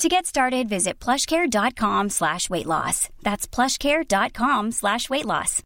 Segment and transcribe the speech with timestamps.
[0.00, 3.08] To get started, visit plushcare.com slash weight loss.
[3.22, 5.62] That's plushcare.com slash weight loss.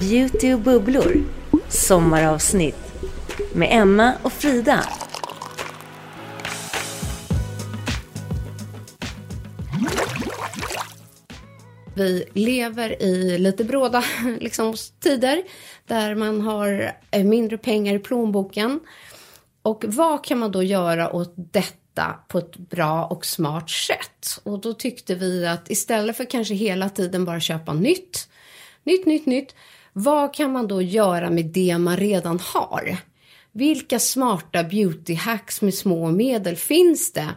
[0.00, 1.24] Beauty och bubblor
[1.68, 2.76] Sommaravsnitt
[3.54, 4.84] med Emma och Frida.
[11.96, 14.04] Vi lever i lite bråda
[14.40, 15.42] liksom, tider
[15.86, 18.80] där man har eh, mindre pengar i plånboken.
[19.62, 24.40] Och vad kan man då göra åt detta på ett bra och smart sätt?
[24.42, 28.28] Och då tyckte vi att istället för kanske hela tiden bara köpa nytt,
[28.84, 29.54] nytt, nytt, nytt.
[29.92, 32.96] Vad kan man då göra med det man redan har?
[33.52, 37.28] Vilka smarta beauty hacks med små medel finns det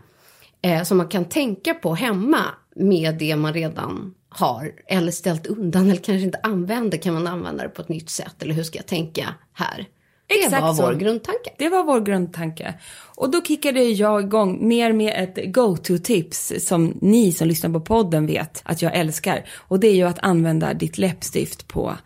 [0.62, 2.44] eh, som man kan tänka på hemma
[2.76, 7.64] med det man redan har eller ställt undan eller kanske inte använder kan man använda
[7.64, 9.88] det på ett nytt sätt eller hur ska jag tänka här?
[10.28, 10.82] Det Exakt var så.
[10.82, 11.50] vår grundtanke.
[11.58, 12.74] Det var vår grundtanke.
[13.16, 18.28] Och då kickade jag igång mer med ett go-to-tips som ni som lyssnar på podden
[18.28, 19.46] vet att jag älskar.
[19.56, 21.98] Och det är ju att använda ditt läppstift på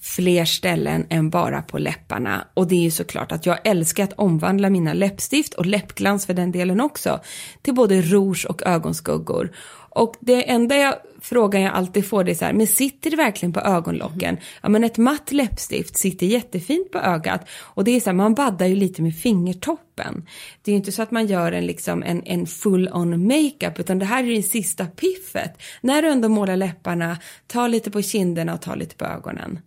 [0.00, 2.46] fler ställen än bara på läpparna.
[2.54, 6.34] Och det är ju såklart att jag älskar att omvandla mina läppstift och läppglans för
[6.34, 7.20] den delen också
[7.62, 9.52] till både rouge och ögonskuggor.
[9.90, 10.94] Och det enda jag,
[11.28, 14.38] frågan jag alltid får det är så här, men sitter det verkligen på ögonlocken?
[14.62, 18.34] Ja men ett matt läppstift sitter jättefint på ögat och det är så här, man
[18.34, 20.26] baddar ju lite med fingertoppen.
[20.62, 23.78] Det är ju inte så att man gör en liksom en, en full on makeup
[23.80, 25.62] utan det här är det sista piffet.
[25.80, 29.58] När du ändå målar läpparna, ta lite på kinderna och ta lite på ögonen.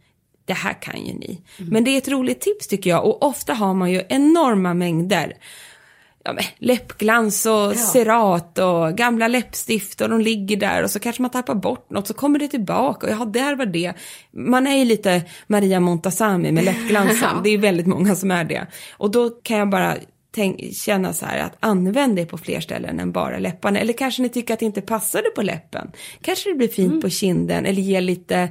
[0.46, 1.42] Det här kan ju ni.
[1.58, 5.34] Men det är ett roligt tips tycker jag och ofta har man ju enorma mängder
[6.24, 11.22] ja, men, läppglans och cerat och gamla läppstift och de ligger där och så kanske
[11.22, 13.94] man tappar bort något så kommer det tillbaka och ja, där var det.
[14.31, 18.44] Man är ju lite Maria Montazami med läppglansen, det är ju väldigt många som är
[18.44, 18.68] det.
[18.97, 19.96] Och då kan jag bara
[20.32, 23.80] tänk, känna så här att använd det på fler ställen än bara läpparna.
[23.80, 25.92] Eller kanske ni tycker att det inte passade på läppen.
[26.22, 28.50] Kanske det blir fint på kinden eller ger lite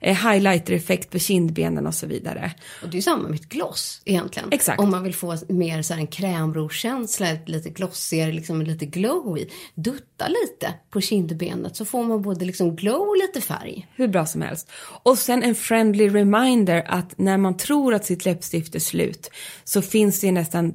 [0.00, 2.52] eh, highlighter-effekt på kindbenen och så vidare.
[2.82, 4.48] Och det är ju samma med ett gloss egentligen.
[4.52, 4.80] Exakt.
[4.80, 9.50] Om man vill få mer så här en krämrouge-känsla, lite glossigare, liksom lite glow i.
[9.74, 13.88] Dutta lite på kindbenet så får man både liksom glow och lite färg.
[13.94, 14.70] hur bra som helst.
[15.02, 19.30] Och sen en friendly reminder att när man tror att sitt läppstift är slut
[19.64, 20.74] så finns det nästan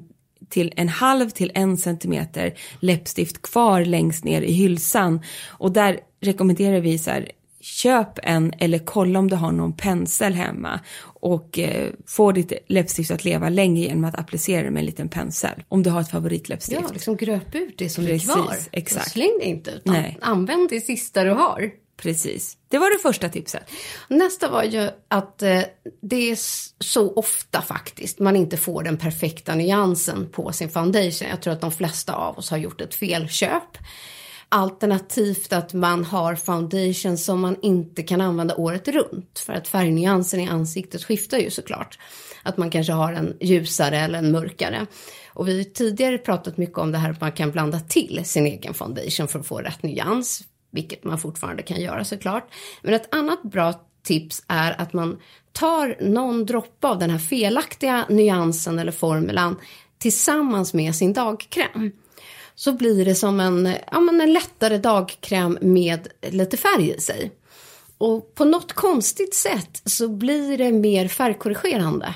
[0.52, 5.22] till en halv till en centimeter läppstift kvar längst ner i hylsan.
[5.50, 7.32] Och där rekommenderar vi så här,
[7.62, 13.12] köp en eller kolla om du har någon pensel hemma och eh, få ditt läppstift
[13.12, 15.64] att leva länge genom att applicera det med en liten pensel.
[15.68, 16.82] Om du har ett favoritläppstift.
[16.84, 18.56] Ja, liksom gröp ut det som Precis, är kvar.
[18.72, 19.06] exakt.
[19.06, 20.18] Och släng det inte, utan Nej.
[20.22, 21.72] använd det sista du har.
[22.02, 22.58] Precis.
[22.68, 23.64] Det var det första tipset.
[24.08, 25.62] Nästa var ju att eh,
[26.02, 26.38] det är
[26.84, 31.28] så ofta faktiskt man inte får den perfekta nyansen på sin foundation.
[31.30, 33.78] Jag tror att de flesta av oss har gjort ett felköp.
[34.50, 39.40] Alternativt att man har foundation som man inte kan använda året runt.
[39.40, 42.00] För att färgnyansen i ansiktet skiftar ju såklart.
[42.44, 44.86] Att man kanske har en ljusare eller en mörkare.
[45.34, 48.48] Och vi har tidigare pratat mycket om det här att man kan blanda till sin
[48.48, 50.44] egen foundation för att få rätt nyans.
[50.72, 52.54] Vilket man fortfarande kan göra såklart.
[52.82, 53.74] Men ett annat bra
[54.04, 55.20] tips är att man
[55.52, 59.60] tar någon droppe av den här felaktiga nyansen eller formulan
[59.98, 61.92] tillsammans med sin dagkräm.
[62.56, 67.32] så blir det som en, ja, men en lättare dagkräm med lite färg i sig.
[67.98, 72.16] Och på något konstigt sätt så blir det mer färgkorrigerande.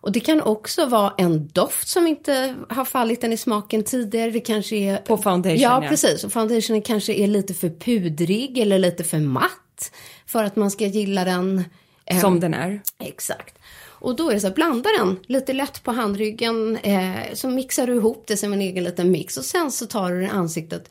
[0.00, 4.30] Och det kan också vara en doft som inte har fallit en i smaken tidigare.
[4.30, 4.96] Det kanske är...
[4.96, 5.82] På foundation, ja.
[5.82, 5.88] ja.
[5.88, 6.24] precis.
[6.24, 9.92] Och foundationen kanske är lite för pudrig eller lite för matt.
[10.26, 11.64] För att man ska gilla den.
[12.06, 12.80] eh, Som den är.
[12.98, 13.58] Exakt.
[14.00, 16.76] Och då är det så här, blanda den lite lätt på handryggen.
[16.76, 19.36] Eh, så mixar du ihop det som en egen liten mix.
[19.36, 20.90] Och sen så tar du det i ansiktet.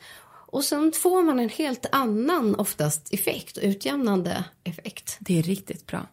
[0.50, 3.58] Och sen får man en helt annan oftast effekt.
[3.58, 5.16] Utjämnande effekt.
[5.20, 6.06] Det är riktigt bra.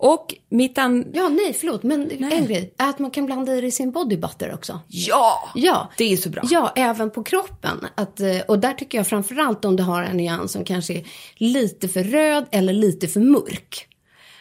[0.00, 1.06] Och mitt an...
[1.12, 1.82] Ja, nej, förlåt.
[1.82, 4.80] Men en grej är att man kan blanda i det i sin body butter också.
[4.88, 5.50] Ja!
[5.54, 5.90] Ja.
[5.96, 6.42] Det är så bra.
[6.50, 7.86] Ja, även på kroppen.
[7.94, 11.04] Att, eh, och där tycker jag framförallt om du har en nyans som kanske är
[11.36, 13.88] lite för röd eller lite för mörk.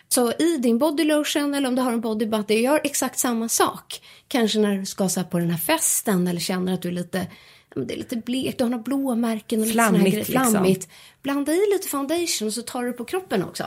[0.09, 3.49] Så i din body lotion eller om du har en body butter, gör exakt samma
[3.49, 4.01] sak.
[4.27, 7.27] Kanske när du ska så på den här festen eller känner att du är lite,
[7.75, 10.27] det är lite blekt, du har några blåmärken och lite såna här Flammigt, grejer.
[10.27, 10.51] liksom.
[10.51, 10.89] Flammigt.
[11.21, 13.63] Blanda i lite foundation så tar du på kroppen också.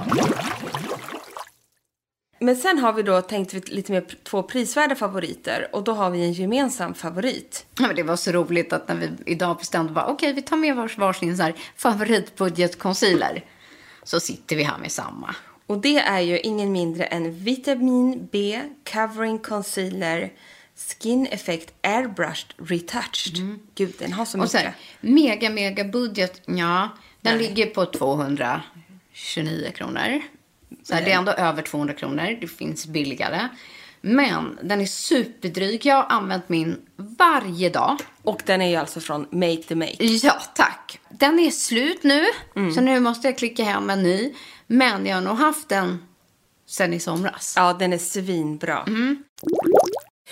[2.42, 6.22] Men sen har vi då tänkt lite mer två prisvärda favoriter och då har vi
[6.25, 7.66] en gemensam favorit.
[7.78, 10.56] Ja, men det var så roligt att när vi idag bestämde bara, okej, vi tar
[10.56, 13.44] med vars, varsin så här favoritbudget-concealer.
[14.02, 15.34] Så sitter vi här med samma.
[15.66, 18.60] Och det är ju ingen mindre än Vitamin B
[18.92, 20.32] Covering Concealer
[20.76, 23.58] Skin Effect Airbrushed Retouched.
[23.75, 24.50] Gud, den har så Och mycket.
[24.50, 26.88] så här, mega, mega budget, ja,
[27.20, 30.20] den ligger på 229 kronor.
[30.82, 33.49] Så här, det är ändå över 200 kronor, det finns billigare.
[34.00, 35.87] Men den är superdryg.
[35.87, 37.97] Jag har använt min varje dag.
[38.23, 40.05] Och den är ju alltså från Make the Make.
[40.05, 41.00] Ja, tack.
[41.09, 42.25] Den är slut nu,
[42.75, 44.35] så nu måste jag klicka hem en ny.
[44.67, 46.05] Men jag har nog haft den
[46.67, 47.55] sen i somras.
[47.56, 48.85] Ja, den är svinbra.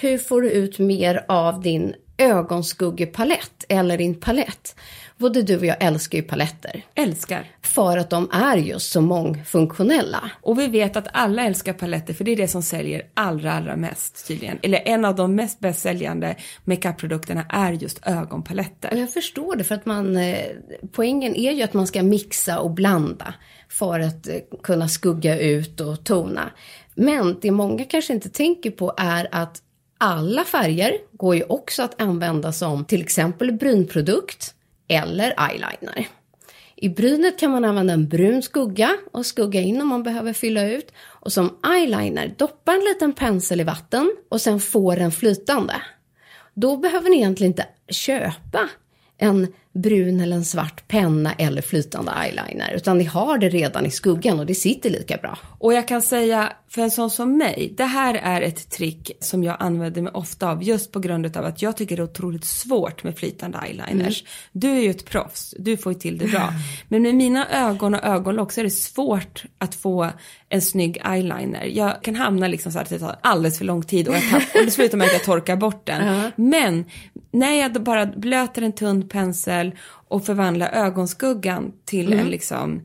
[0.00, 4.76] Hur får du ut mer av din ögonskuggepalett eller din palett?
[5.18, 6.84] Både du och jag älskar ju paletter.
[6.94, 7.50] Älskar.
[7.62, 10.30] För att de är just så mångfunktionella.
[10.42, 13.76] Och vi vet att alla älskar paletter för det är det som säljer allra, allra
[13.76, 14.58] mest tydligen.
[14.62, 18.92] Eller en av de mest bästsäljande makeup-produkterna är just ögonpaletter.
[18.92, 20.46] Och jag förstår det för att man, eh,
[20.92, 23.34] poängen är ju att man ska mixa och blanda
[23.68, 26.50] för att eh, kunna skugga ut och tona.
[26.94, 29.62] Men det många kanske inte tänker på är att
[29.98, 34.54] alla färger går ju också att använda som till exempel brynprodukt
[34.88, 36.08] eller eyeliner.
[36.76, 40.68] I brynet kan man använda en brun skugga och skugga in om man behöver fylla
[40.68, 40.92] ut.
[41.00, 45.74] Och som eyeliner, doppa en liten pensel i vatten och sen få den flytande.
[46.54, 48.68] Då behöver ni egentligen inte köpa
[49.18, 52.72] en brun eller en svart penna eller flytande eyeliner.
[52.74, 55.38] Utan ni har det redan i skuggan och det sitter lika bra.
[55.58, 59.44] Och jag kan säga för en sån som mig, det här är ett trick som
[59.44, 62.44] jag använder mig ofta av just på grund av att jag tycker det är otroligt
[62.44, 64.24] svårt med flytande eyeliners.
[64.52, 66.52] Du är ju ett proffs, du får ju till det bra.
[66.88, 70.10] Men med mina ögon och ögonlock så är det svårt att få
[70.48, 71.64] en snygg eyeliner.
[71.64, 74.42] Jag kan hamna liksom så att det tar alldeles för lång tid och, jag tapp,
[74.54, 76.30] och det slutar med att jag torkar bort den.
[76.36, 76.84] Men
[77.30, 79.72] när jag bara blöter en tunn pensel
[80.08, 82.82] och förvandlar ögonskuggan till en liksom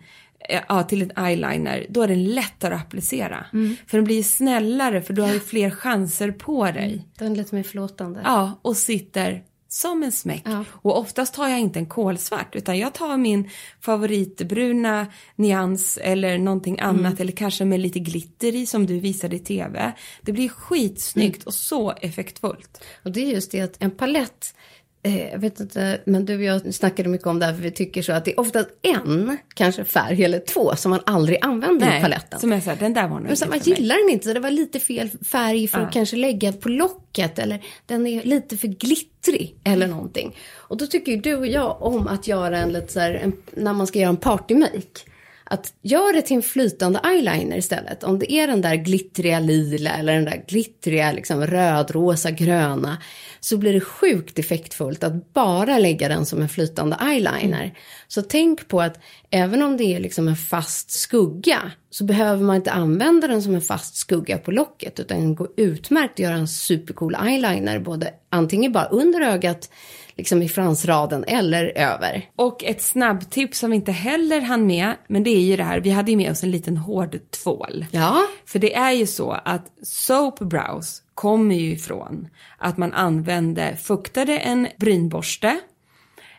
[0.67, 3.45] Ja, till en eyeliner, då är den lättare att applicera.
[3.87, 7.07] För den blir snällare för du har ju fler chanser på dig.
[7.17, 8.21] Den är lite mer förlåtande.
[8.23, 9.43] Ja, och sitter
[9.73, 10.45] som en smäck.
[10.67, 13.49] Och oftast tar jag inte en kolsvart utan jag tar min
[13.81, 19.39] favoritbruna nyans eller någonting annat eller kanske med lite glitter i som du visade i
[19.39, 19.93] tv.
[20.21, 22.83] Det blir skitsnyggt och så effektfullt.
[23.03, 24.62] Och det är just det att en palett, eh,
[25.03, 28.01] jag vet inte, men du och jag snackade mycket om det här för vi tycker
[28.01, 32.01] så att det är oftast en, kanske färg eller två som man aldrig använder i
[32.01, 32.39] paletten.
[32.39, 33.79] som jag sa, den där var nog Men inte man för mig.
[33.79, 37.39] gillar den inte, så det var lite fel färg för att kanske lägga på locket
[37.39, 40.35] eller den är lite för glittrig eller någonting.
[40.53, 43.33] Och då tycker ju du och jag om att göra en lite så här, en,
[43.51, 45.12] när man ska göra en partymake.
[45.45, 48.03] Att gör det till en flytande eyeliner istället.
[48.03, 52.97] Om det är den där glittriga lila eller den där glittriga liksom röd, rosa, gröna.
[53.39, 57.77] Så blir det sjukt effektfullt att bara lägga den som en flytande eyeliner.
[58.07, 61.71] Så tänk på att även om det är liksom en fast skugga.
[61.89, 64.99] Så behöver man inte använda den som en fast skugga på locket.
[64.99, 67.79] Utan det går utmärkt att göra en supercool eyeliner.
[67.79, 69.69] Både antingen bara under ögat,
[70.15, 72.29] liksom i fransraden eller över.
[72.35, 75.79] Och ett snabbtips som vi inte heller hann med, men det är ju det här,
[75.79, 77.85] vi hade ju med oss en liten hård tvål.
[77.91, 78.21] Ja.
[78.45, 82.27] För det är ju så att soap brows kommer ju ifrån
[82.57, 85.59] att man använde, fuktade en brynborste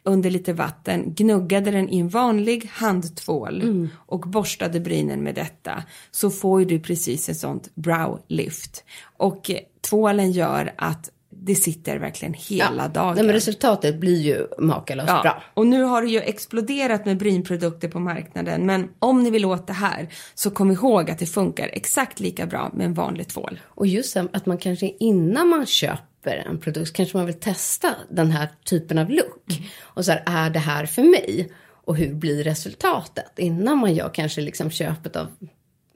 [0.02, 6.30] under lite vatten, gnuggade den i en vanlig handtvål och borstade brynen med detta så
[6.30, 8.84] får ju du precis ett sånt brow lift.
[9.16, 9.50] Och
[9.80, 11.10] tvålen gör att
[11.46, 13.14] det sitter verkligen hela dagen.
[13.14, 15.42] Nej, men resultatet blir ju makalöst Ja, bra.
[15.54, 18.66] och nu har det ju exploderat med brynprodukter på marknaden.
[18.66, 22.46] Men om ni vill åt det här så kom ihåg att det funkar exakt lika
[22.46, 23.60] bra med en vanlig tvål.
[23.64, 27.94] Och just det, att man kanske innan man köper en produkt kanske man vill testa
[28.10, 29.50] den här typen av look.
[29.50, 29.62] Mm.
[29.80, 31.52] Och så här, är det här för mig?
[31.84, 33.38] Och hur blir resultatet?
[33.38, 35.26] Innan man gör kanske liksom köpet av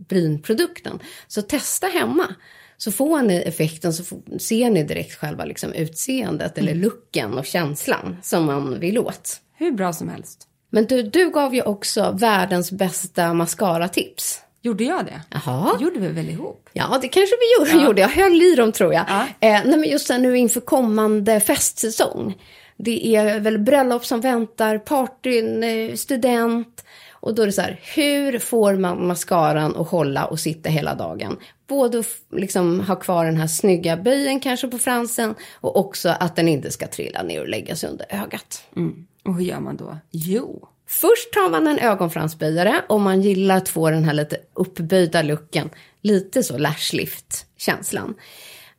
[0.09, 0.99] brynprodukten.
[1.29, 2.35] Så testa hemma.
[2.79, 6.83] Så får ni effekten, så får, ser ni direkt själva liksom utseendet eller Mm.
[6.85, 9.41] looken och känslan som man vill åt.
[9.57, 10.45] Hur bra som helst.
[10.71, 14.41] Men du, du gav ju också världens bästa mascara-tips.
[14.63, 15.21] Gjorde jag det?
[15.31, 15.77] Jaha.
[15.79, 16.69] Det gjorde vi väl ihop?
[16.73, 17.85] Ja, det kanske vi gjorde.
[17.85, 18.01] gjorde.
[18.01, 19.05] Jag höll i dem tror jag.
[19.09, 19.23] Ja.
[19.49, 22.35] Eh, nej, men just nu inför kommande festsäsong.
[22.77, 26.85] Det är väl bröllop som väntar, partyn, eh, student.
[27.21, 30.95] Och då är det så här, hur får man mascaran att hålla och sitta hela
[30.95, 31.37] dagen?
[31.67, 36.37] Både att liksom ha kvar den här snygga böjen kanske på fransen och också att
[36.37, 38.63] den inte ska trilla ner och lägga sig under ögat.
[38.77, 39.07] Mm.
[39.25, 39.97] Och hur gör man då?
[40.11, 40.69] Jo.
[40.87, 45.71] Först tar man en ögonfransböjare om man gillar att få den här lite uppböjda looken.
[46.03, 48.15] Lite så lashlift-känslan.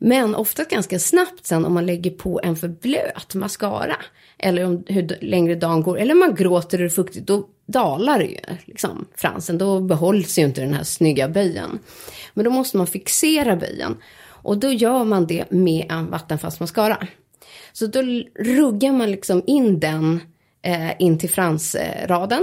[0.02, 3.96] Men ofta ganska snabbt sen om man lägger på en för blöt mascara.
[4.38, 5.98] Eller om hur längre dagen går.
[5.98, 7.26] Eller man gråter och det är fuktigt.
[7.26, 9.58] Då dalar det ju liksom fransen.
[9.58, 11.78] Då behålls ju inte den här snygga böjen.
[12.34, 13.96] Men då måste man fixera böjen.
[14.42, 17.06] Och då gör man det med en vattenfast mascara.
[17.72, 18.00] Så då
[18.38, 20.20] ruggar man liksom in den
[20.62, 22.42] eh, in till fransraden,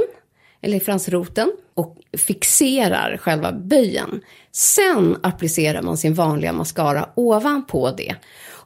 [0.62, 4.22] eller fransroten, och fixerar själva böjen.
[4.52, 8.16] Sen applicerar man sin vanliga mascara ovanpå det.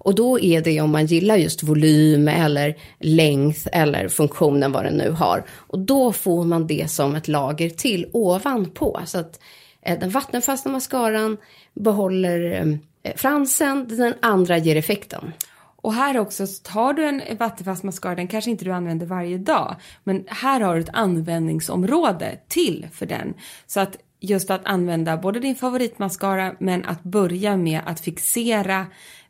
[0.04, 4.94] Och då är det om man gillar just volym eller längd eller funktionen vad den
[4.94, 5.46] nu har.
[5.50, 9.00] Och då får man det som ett lager till ovanpå.
[9.06, 9.40] Så att
[9.82, 11.38] eh, den vattenfasta mascaran
[11.74, 12.62] behåller
[13.04, 15.34] eh, fransen, den andra ger effekten.
[15.82, 19.38] Och här också, så tar du en vattenfast mascara, den kanske inte du använder varje
[19.38, 23.34] dag, men här har du ett användningsområde till för den.
[23.68, 28.86] Så att just att använda både din favoritmascara, men att börja med att fixera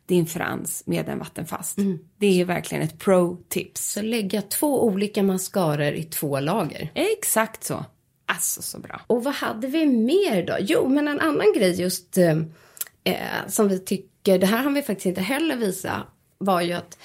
[0.06, 1.78] din frans med en vattenfast.
[2.18, 3.92] Det är verkligen ett pro-tips.
[3.92, 6.90] Så lägga två olika mascaror i två lager.
[6.94, 7.84] Exakt så.
[8.26, 9.00] Alltså så bra.
[9.06, 10.56] Och vad hade vi mer då?
[10.60, 12.38] Jo, men en annan grej just eh,
[13.04, 16.02] eh, som vi tycker, det här har vi faktiskt inte heller visat,
[16.44, 16.98] var ju att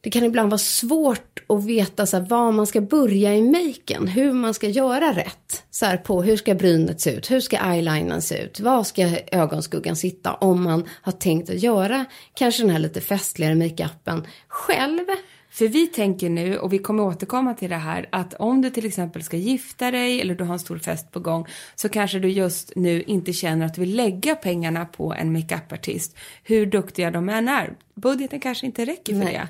[0.00, 4.08] det kan ibland vara svårt att veta så här, var man ska börja i maken,
[4.08, 5.64] hur man ska göra rätt.
[5.70, 9.18] Så här på hur ska brynet se ut, hur ska eyelinen se ut, var ska
[9.32, 12.04] ögonskuggan sitta om man har tänkt att göra
[12.34, 15.06] kanske den här lite festligare makeupen själv.
[15.54, 18.86] För vi tänker nu, och vi kommer återkomma till det här, att om du till
[18.86, 22.28] exempel ska gifta dig eller du har en stor fest på gång så kanske du
[22.28, 27.28] just nu inte känner att du vill lägga pengarna på en makeupartist, hur duktiga de
[27.28, 27.76] än är.
[27.94, 29.32] Budgeten kanske inte räcker för Nej.
[29.32, 29.48] det.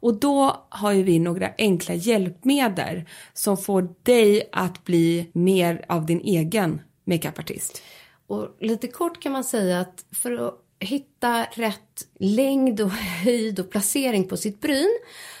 [0.00, 3.02] Och då har ju vi några enkla hjälpmedel
[3.32, 7.82] som får dig att bli mer av din egen makeupartist.
[8.26, 12.90] Och lite kort kan man säga att för att hitta rätt längd och
[13.24, 14.98] höjd och placering på sitt bryn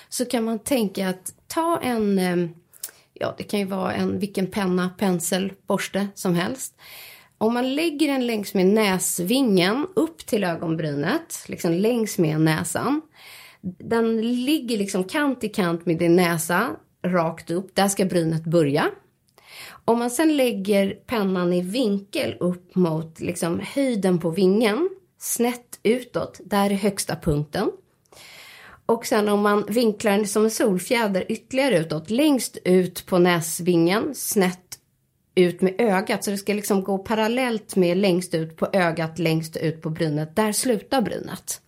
[0.08, 2.50] så kan man tänka att ta en, eh,
[3.14, 6.74] ja det kan ju vara en vilken penna, pensel, borste som helst.
[7.38, 13.00] Om man lägger den längs med näsvingen upp till ögonbrynet, liksom längs med näsan.
[13.60, 16.70] Den ligger liksom kant i kant med din näsa,
[17.04, 17.74] rakt upp.
[17.74, 18.90] Där ska brynet börja.
[19.84, 24.88] Om man sen lägger pennan i vinkel upp mot liksom höjden på vingen,
[25.18, 27.70] snett utåt, där är högsta punkten.
[28.88, 34.14] Och sen om man vinklar den som en solfjäder ytterligare utåt, längst ut på näsvingen,
[34.14, 34.78] snett
[35.34, 36.24] ut med ögat.
[36.24, 40.36] Så det ska liksom gå parallellt med längst ut på ögat, längst ut på brynet.
[40.36, 41.60] Där slutar brynet.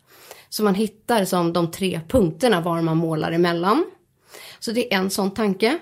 [0.49, 3.85] Så man hittar som de tre punkterna var man målar emellan.
[4.59, 5.79] Så det är en sån tanke.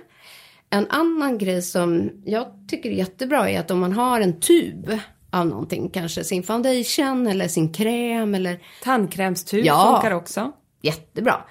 [0.71, 4.99] En annan grej som jag tycker är jättebra är att om man har en tub
[5.31, 9.93] av någonting, kanske sin foundation eller sin kräm eller Tandkrämstub Ja.
[9.93, 10.53] funkar också
[10.83, 11.45] jättebra,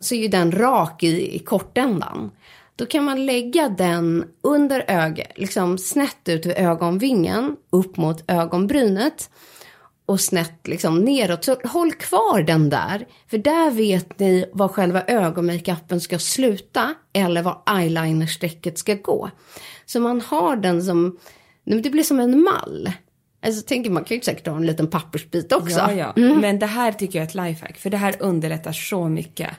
[0.00, 2.30] så är ju den rak i, i kortändan.
[2.76, 9.30] Då kan man lägga den under ögat, liksom snett ut vid ögonvingen, upp mot ögonbrynet
[10.06, 11.44] och snett liksom neråt.
[11.44, 17.42] Så håll kvar den där, för där vet ni var själva ögonmakeupen ska sluta eller
[17.42, 19.30] var eyelinerstrecket ska gå.
[19.86, 21.18] Så man har den som,
[21.64, 22.92] det blir som en mall.
[23.42, 25.78] Alltså tänker man kan ju säkert ha en liten pappersbit också.
[25.78, 26.12] Ja, ja.
[26.16, 29.50] Men det här tycker jag är ett lifehack, för det här underlättar så mycket.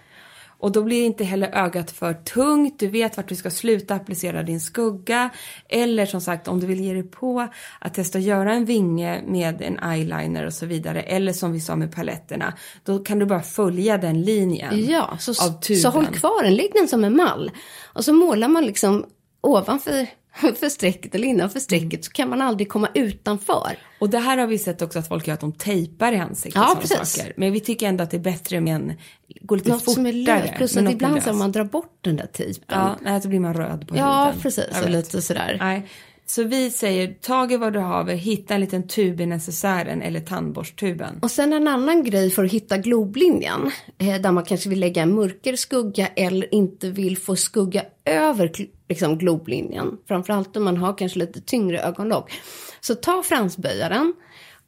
[0.64, 2.80] Och då blir inte heller ögat för tungt.
[2.80, 5.30] Du vet vart du ska sluta applicera din skugga.
[5.70, 7.48] Eller som sagt, om du vill ge dig på
[7.80, 11.02] att testa att göra en vinge med en eyeliner och så vidare.
[11.02, 12.54] Eller som vi sa med paletterna.
[12.84, 15.82] Då kan du bara följa den linjen Ja, så, av tuben.
[15.82, 17.52] så håll kvar den, lägg den som en mall.
[17.94, 19.06] Och så målar man liksom
[19.42, 20.08] ovanför
[20.60, 23.78] för strecket eller innanför strecket så kan man aldrig komma utanför.
[24.00, 26.62] Och det här har vi sett också att folk gör att de tejpar i ansiktet.
[26.62, 26.98] Ja, precis.
[27.14, 27.34] Saker.
[27.38, 28.94] Men vi tycker ändå att det är bättre med en,
[29.42, 29.96] gå lite Något fortare.
[29.96, 30.54] som är löst.
[30.56, 32.64] Plus att ibland så om man drar bort den där tejpen.
[32.68, 34.42] Ja, nej, så blir man röd på Ja, huden.
[34.42, 34.66] precis.
[34.74, 35.58] Jag Och lite sådär.
[35.60, 35.88] Nej.
[36.26, 40.20] Så vi säger, tag i vad du haver, hitta en liten tub i necessären eller
[40.20, 41.20] tandborsttuben.
[41.22, 43.72] Och sen en annan grej för att hitta globlinjen.
[43.98, 48.52] Eh, där man kanske vill lägga en mörkare skugga eller inte vill få skugga över
[48.94, 49.98] liksom, globlinjen.
[50.08, 52.32] Framförallt om man har kanske lite tyngre ögonlock.
[52.82, 54.14] Så ta fransböjaren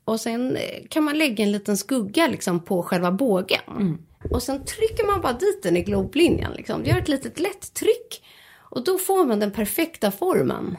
[0.05, 3.98] och sen eh, kan man lägga en liten skugga liksom, på själva bågen.
[4.32, 6.51] Och sen trycker man bara dit den i globlinjen.
[6.51, 6.84] Liksom.
[6.84, 8.24] Du gör ett litet lätt tryck.
[8.58, 10.77] Och då får man den perfekta formen.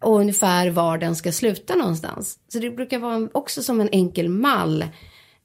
[0.00, 2.38] Och ungefär var den ska sluta någonstans.
[2.48, 4.84] Så det brukar vara också som en enkel mall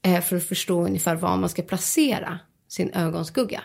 [0.02, 3.62] eh, för att förstå ungefär var man ska placera sin ögonskugga.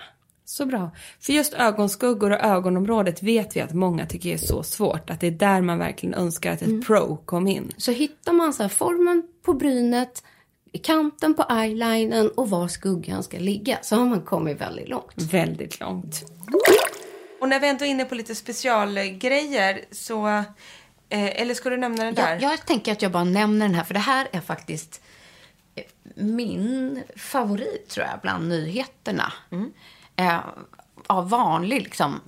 [0.50, 0.92] Så bra.
[1.20, 5.10] För just ögonskuggor och ögonområdet vet vi att många tycker är så svårt.
[5.10, 6.82] Att det är där man verkligen önskar att ett Mm.
[6.82, 7.74] pro kom in.
[7.78, 10.24] Så hittar man så här formen på brynet,
[10.72, 15.14] i kanten på eyelinen och var skuggan ska ligga så har man kommit väldigt långt.
[15.16, 16.24] Väldigt långt.
[17.42, 20.28] Och när vi ändå är inne på lite specialgrejer så...
[21.10, 22.40] Eh, eller ska du nämna den där?
[22.42, 25.02] Jag, jag tänker att jag bara nämner den här, för det här är faktiskt
[25.76, 25.84] eh,
[26.16, 29.34] min favorit, tror jag, bland nyheterna.
[30.20, 30.40] Eh,
[31.08, 32.22] av vanlig liksom,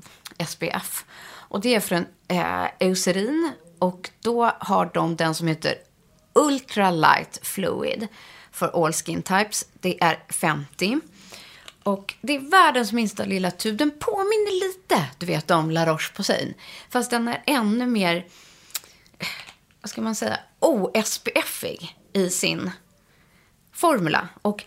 [0.48, 1.06] SPF.
[1.32, 3.52] Och det är från eh, Eucerin.
[3.80, 5.76] Och då har de den som heter
[6.34, 8.08] Ultra Light Fluid
[8.52, 9.66] för all skin types.
[9.74, 11.00] Det är 50.
[11.84, 13.78] Och det är världens minsta lilla tub.
[13.78, 16.54] Den påminner lite, du vet, om La Roche-Posay.
[16.90, 18.26] Fast den är ännu mer
[19.82, 22.72] vad ska man säga, OSPF-ig i sin
[23.72, 24.28] formula.
[24.42, 24.64] Och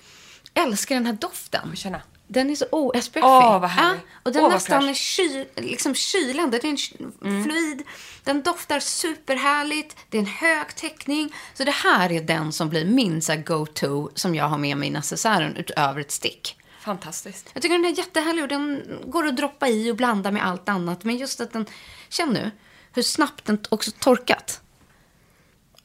[0.55, 1.77] älskar den här doften.
[1.77, 2.01] Känna.
[2.35, 3.25] Den är så o-SPF-ig.
[3.25, 4.03] Åh, vad härligt.
[4.23, 6.59] och den Åh, vad nästan är ky, liksom kylande.
[6.59, 6.97] Den är ky-
[7.45, 7.83] fluid.
[8.25, 9.97] Den doftar superhärligt.
[10.09, 11.35] Det är en hög täckning.
[11.55, 14.93] Så det här är den som blir min go-to som jag har med mig i
[14.93, 16.57] necessären utöver ett stick.
[16.81, 17.51] Fantastiskt.
[17.53, 20.69] Jag tycker den är jättehärlig och den går att droppa i och blanda med allt
[20.69, 21.05] annat.
[21.05, 21.67] Men just att den,
[22.09, 22.51] känn nu
[22.93, 24.61] hur snabbt den också torkat.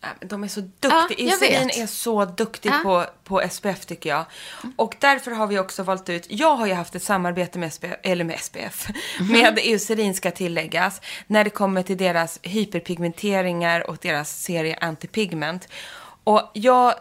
[0.02, 1.28] Men De är så Ja, duktiga.
[1.34, 1.78] Eucerin vet.
[1.78, 2.80] är så duktig Ja.
[2.84, 4.26] på, på SPF tycker jag.
[4.76, 7.94] Och därför har vi också valt ut, jag har ju haft ett samarbete med SPF,
[8.04, 8.88] eller med SPF,
[9.20, 9.32] Mhm.
[9.32, 15.68] med Eucerin ska tilläggas, när det kommer till deras hyperpigmenteringar och deras serie Antipigment.
[16.24, 16.94] Och jag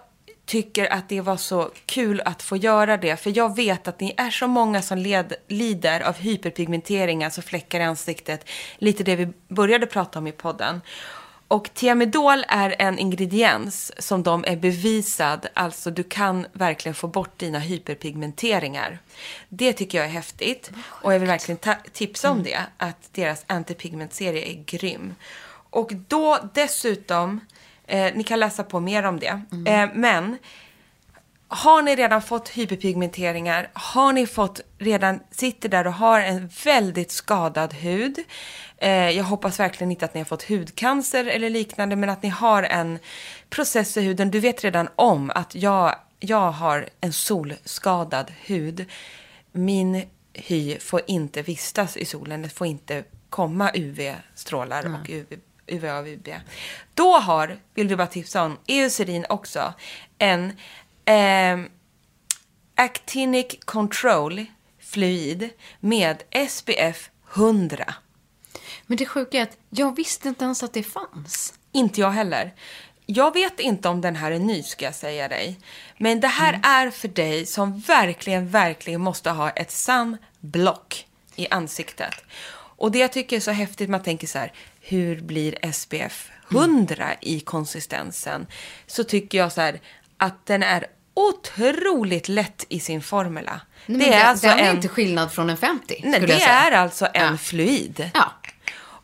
[0.46, 4.14] tycker att det var så kul att få göra det, för jag vet att ni
[4.16, 9.28] är så många som led, lider av hyperpigmentering, alltså fläckar i ansiktet, lite det vi
[9.48, 10.80] började prata om i podden.
[11.48, 17.38] Och Thiamidol är en ingrediens som de är bevisad, alltså du kan verkligen få bort
[17.38, 18.98] dina hyperpigmenteringar.
[19.48, 21.58] Det tycker jag är häftigt och jag vill verkligen
[21.92, 25.14] tipsa om det, att deras antipigmentserie är grym.
[25.70, 27.40] Och då dessutom,
[27.86, 30.38] eh, ni kan läsa på mer om det, eh, men
[31.48, 37.10] har ni redan fått hyperpigmenteringar, har ni fått redan, sitter där och har en väldigt
[37.10, 38.18] skadad hud.
[38.80, 42.28] Eh, jag hoppas verkligen inte att ni har fått hudcancer eller liknande, men att ni
[42.28, 42.98] har en
[43.50, 44.30] process i huden.
[44.30, 48.84] Du vet redan om att jag, jag har en solskadad hud.
[49.52, 55.26] Min hy får inte vistas i solen, det får inte komma UV-strålar och UV,
[55.66, 56.28] UVA och UB.
[56.94, 59.74] Då har, vill vi bara tipsa om, Eucerin också
[60.18, 60.52] en
[61.04, 61.70] eh,
[62.74, 64.44] Actinic Control
[64.78, 67.94] fluid med SPF 100.
[68.88, 71.54] Men det sjuka är att jag visste inte ens att det fanns.
[71.72, 72.54] Inte jag heller.
[73.06, 75.58] Jag vet inte om den här är ny, ska jag säga dig.
[75.98, 82.14] Men det här är för dig som verkligen, verkligen måste ha ett sunblock i ansiktet.
[82.52, 87.08] Och det jag tycker är så häftigt, man tänker så här, hur blir SPF 100
[87.20, 88.46] i konsistensen?
[88.86, 89.80] Så tycker jag så här,
[90.16, 93.60] att den är otroligt lätt i sin formula.
[93.86, 94.76] Nej, det är den, alltså den är en...
[94.76, 96.00] inte skillnad från en 50.
[96.04, 97.36] Nej, det är alltså en Ja.
[97.38, 98.10] fluid.
[98.14, 98.32] Ja.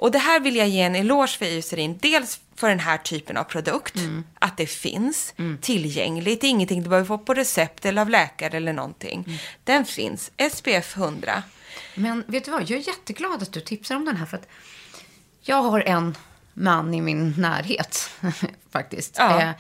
[0.04, 1.98] Och det här vill jag ge en eloge för Eucerin.
[2.02, 3.96] Dels för den här typen av produkt.
[3.96, 4.24] Mm.
[4.38, 6.40] Att det finns tillgängligt.
[6.40, 9.24] Det är ingenting du behöver få på recept eller av läkare eller någonting.
[9.26, 9.38] Mm.
[9.64, 10.30] Den finns.
[10.52, 11.42] SPF 100.
[11.94, 14.26] Men vet du vad, jag är jätteglad att du tipsar om den här.
[14.26, 14.48] För att
[15.42, 16.16] jag har en
[16.54, 18.10] man i min närhet
[18.70, 19.16] faktiskt.
[19.18, 19.40] Ja.
[19.40, 19.50] Eh,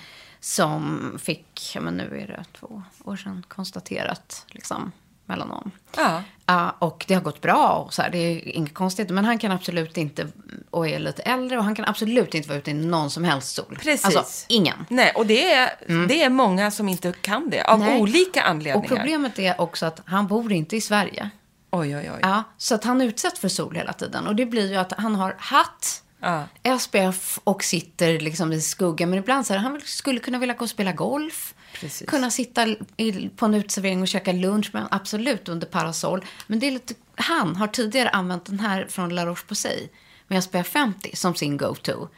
[0.40, 4.92] som fick, men nu är det två år sedan, konstaterat liksom,
[5.26, 5.70] mellan dem.
[5.96, 6.22] Ja.
[6.46, 9.10] Ja, och det har gått bra och så här, det är inget konstigt.
[9.10, 10.28] Men han kan absolut inte,
[10.70, 13.54] och är lite äldre, och han kan absolut inte vara ute i någon som helst
[13.54, 13.78] sol.
[13.80, 14.16] Precis.
[14.16, 14.86] Alltså, ingen.
[14.88, 15.70] Nej, och det är,
[16.08, 18.00] det är många som inte kan det av Nej.
[18.00, 18.76] olika anledningar.
[18.76, 21.30] Och problemet är också att han bor inte i Sverige.
[21.70, 22.18] Oj, oj, oj.
[22.22, 24.26] Ja, så att han utsätts för sol hela tiden.
[24.26, 26.78] Och det blir ju att han har hatt, Ja.
[26.78, 29.10] SPF och sitter liksom i skuggan.
[29.10, 31.54] Men ibland så här, han skulle kunna vilja gå och spela golf.
[31.74, 32.08] Precis.
[32.08, 36.24] Kunna sitta i, på en uteservering och käka lunch, men absolut under parasoll.
[36.46, 39.88] Men det är lite, han har tidigare använt den här från La Roche-Posay
[40.28, 42.08] med SPF 50 som sin go-to.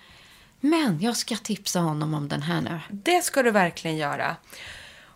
[0.61, 2.81] Men jag ska tipsa honom om den här nu.
[2.90, 4.37] Det ska du verkligen göra.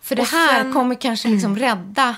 [0.01, 2.15] För det Och här sen- kommer kanske liksom rädda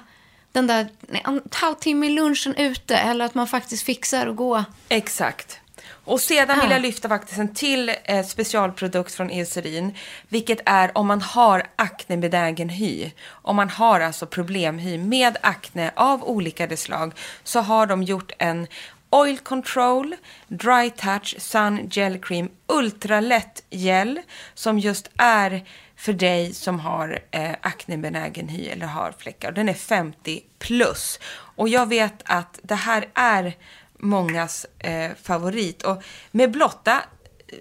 [0.51, 2.95] den där en halvtimme i lunchen ute.
[2.97, 4.63] Eller att man faktiskt fixar att gå.
[4.89, 5.59] Exakt.
[6.05, 6.73] Och sedan vill Ah.
[6.73, 9.95] jag lyfta faktiskt en till eh, specialprodukt från Eucerin.
[10.29, 13.11] Vilket är om man har aknebenägen hy.
[13.27, 17.13] Om man har alltså problemhy med akne av olika slag.
[17.43, 18.67] Så har de gjort en
[19.09, 20.15] Oil Control
[20.47, 24.19] Dry Touch Sun Gel Cream Ultralätt gel.
[24.53, 29.51] Som just är för dig som har eh, aknebenägen hy eller har fläckar.
[29.51, 31.19] Den är 50 plus.
[31.55, 33.53] Och jag vet att det här är
[34.03, 35.83] mångas eh, favorit.
[35.83, 37.03] Och med blotta
[37.47, 37.57] eh,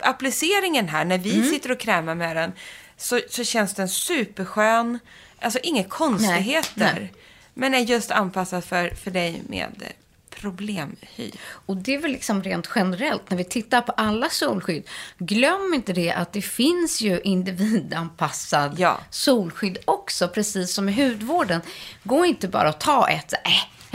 [0.00, 2.52] appliceringen här, när vi sitter och krämar med den,
[2.96, 4.98] så, så känns den superskön.
[5.40, 6.94] Alltså inga konstigheter.
[6.94, 7.12] nej.
[7.54, 9.82] Men är just anpassad för, för dig med
[10.30, 11.30] problemhy.
[11.48, 14.88] Och det är väl liksom rent generellt när vi tittar på alla solskydd.
[15.18, 19.00] Glöm inte det att det finns ju individanpassad Ja.
[19.10, 21.60] solskydd också, precis som i hudvården.
[22.02, 23.40] Gå inte bara och ta ett, äh,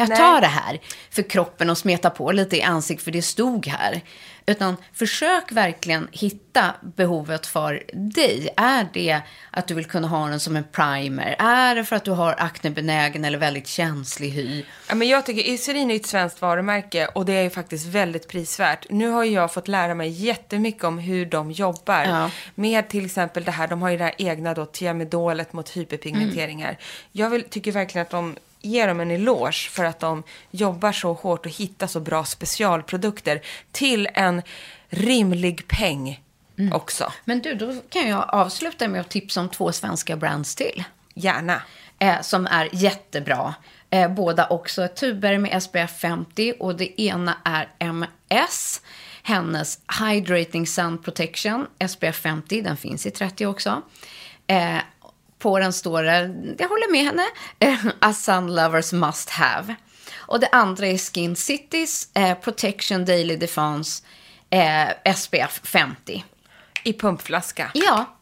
[0.02, 0.18] jag Nej.
[0.18, 4.02] tar det här för kroppen och smeta på lite i ansiktet för det stod här.
[4.46, 8.50] Utan försök verkligen hitta behovet för dig.
[8.58, 11.36] Är det att du vill kunna ha den som en primer?
[11.40, 14.64] Är det för att du har aknebenägen eller väldigt känslig hy?
[14.90, 18.28] Ja, men jag tycker Eucerin är ett svenskt varumärke och det är ju faktiskt väldigt
[18.28, 18.86] prisvärt.
[18.90, 22.04] Nu har jag fått lära mig jättemycket om hur de jobbar.
[22.04, 22.30] Ja.
[22.56, 26.70] Med till exempel det här, de har ju det här egna då, tiamidolet mot hyperpigmenteringar.
[26.70, 26.82] Mm.
[27.12, 31.14] Jag vill, tycker verkligen att de ger dem en eloge för att de jobbar så
[31.14, 34.42] hårt och hittar så bra specialprodukter till en
[34.90, 36.20] rimlig peng
[36.60, 36.74] Mm.
[36.74, 37.14] också.
[37.26, 40.84] Men du, då kan jag avsluta med att tipsa om två svenska brands till.
[41.14, 41.62] Gärna.
[42.00, 43.54] Eh, som är jättebra.
[43.90, 48.82] Eh, båda också tuber med SPF 50 och det ena är MS.
[49.24, 53.82] Hennes Hydrating Sun Protection SPF 50, den finns i 30 också.
[54.48, 54.78] Eh,
[55.42, 56.18] på den står det,
[56.60, 57.26] jag håller med henne,
[57.60, 59.76] eh, A Sun Lovers Must Have.
[60.16, 64.04] Och det andra är Skin Cities eh, Protection Daily Defense
[64.50, 66.24] eh, SPF 50.
[66.84, 67.72] I pumpflaska.
[67.74, 68.18] Ja,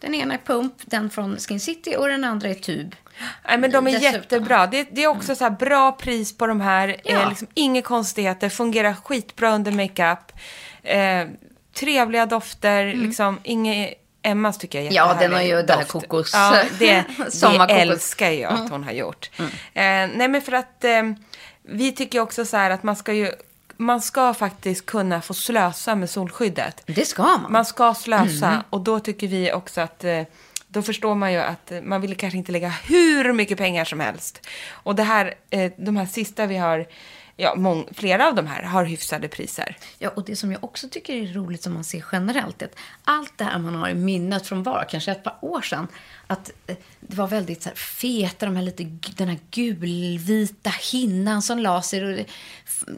[0.00, 2.96] den ena är pump, den från Skin City och den andra är tub.
[3.48, 4.12] Nej, men de är Dessutom.
[4.14, 4.66] jättebra.
[4.66, 6.96] Det, det är också så här bra pris på de här.
[7.04, 7.22] Ja.
[7.22, 10.32] Eh, liksom inga konstigheter, fungerar skitbra under makeup.
[10.82, 11.26] Eh,
[11.74, 14.00] trevliga dofter, liksom inget...
[14.24, 14.96] Emmas tycker jag är Mm.
[14.96, 17.04] Ja, jättehärlig den har ju det här kokos- Ja, det,
[17.68, 19.30] det älskar jag att hon har gjort.
[19.38, 21.02] Eh, nej, men för att eh,
[21.62, 23.30] vi tycker också så här att man ska ju...
[23.76, 26.82] Man ska faktiskt kunna få slösa med solskyddet.
[26.86, 27.52] Det ska man.
[27.52, 28.62] Man ska slösa Mm.
[28.70, 30.22] och då tycker vi också att eh,
[30.68, 34.46] då förstår man ju att man vill kanske inte lägga hur mycket pengar som helst.
[34.70, 36.86] Och det här, eh, de här sista vi har,
[37.36, 39.76] ja, mång, flera av de här har hyfsade priser.
[39.98, 42.78] Ja, och det som jag också tycker är roligt som man ser generellt, är att
[43.04, 45.88] allt det här man har i minnet från bara kanske ett par år sedan,
[46.26, 48.84] att eh, det var väldigt så här feta, de här lite,
[49.16, 52.26] den här gulvita hinnan som la sig och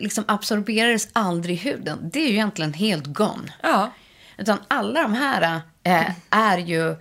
[0.01, 2.11] liksom absorberades aldrig i huden.
[2.13, 3.53] Det är ju egentligen helt gone.
[3.63, 3.91] Ja.
[4.39, 6.97] Utan alla de här eh, är ju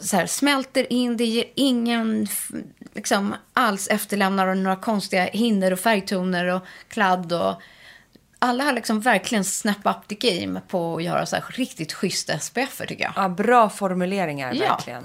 [0.00, 2.26] så här, smälter in, det ger ingen
[2.94, 7.54] liksom, alls efterlämnar några konstiga hinnor och färgtoner och kladd och
[8.38, 12.38] alla har liksom verkligen snap up the game på att göra så här riktigt schyssta
[12.38, 13.12] SPF tycker jag.
[13.16, 14.68] ja, bra formuleringar Ja.
[14.68, 15.04] verkligen.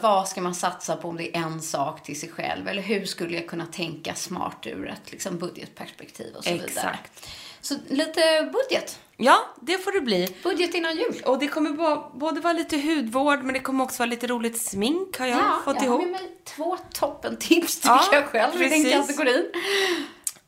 [0.00, 2.68] Vad ska man satsa på om det är en sak till sig själv?
[2.68, 6.66] Eller hur skulle jag kunna tänka smart ur ett liksom, budgetperspektiv och så vidare.
[6.68, 7.26] Exakt.
[7.60, 8.98] Så lite budget.
[9.16, 10.36] Ja, det får det bli.
[10.42, 11.22] Budget innan jul.
[11.24, 11.70] Och det kommer
[12.18, 15.60] både vara lite hudvård, men det kommer också vara lite roligt smink har jag Ja,
[15.64, 16.00] fått jag ihop.
[16.00, 18.92] har med mig två toppentips tycker Ja, jag själv i den precis.
[18.92, 19.46] kategorin.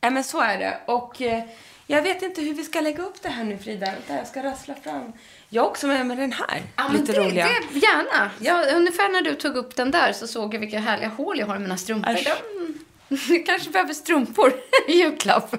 [0.01, 0.81] Nej, men så är det.
[0.87, 1.43] Och eh,
[1.87, 3.85] jag vet inte hur vi ska lägga upp det här nu, Frida.
[3.85, 5.13] Vänta, jag ska rassla fram.
[5.53, 6.63] Jag har också med mig den här.
[6.75, 7.47] Ja, lite det, roliga.
[7.73, 8.29] Det, gärna.
[8.39, 11.47] Ja, ungefär när du tog upp den där så såg jag vilka härliga hål jag
[11.47, 12.15] har i mina strumpor.
[13.29, 14.53] Jag kanske behöver strumpor
[14.87, 15.55] i julklapp.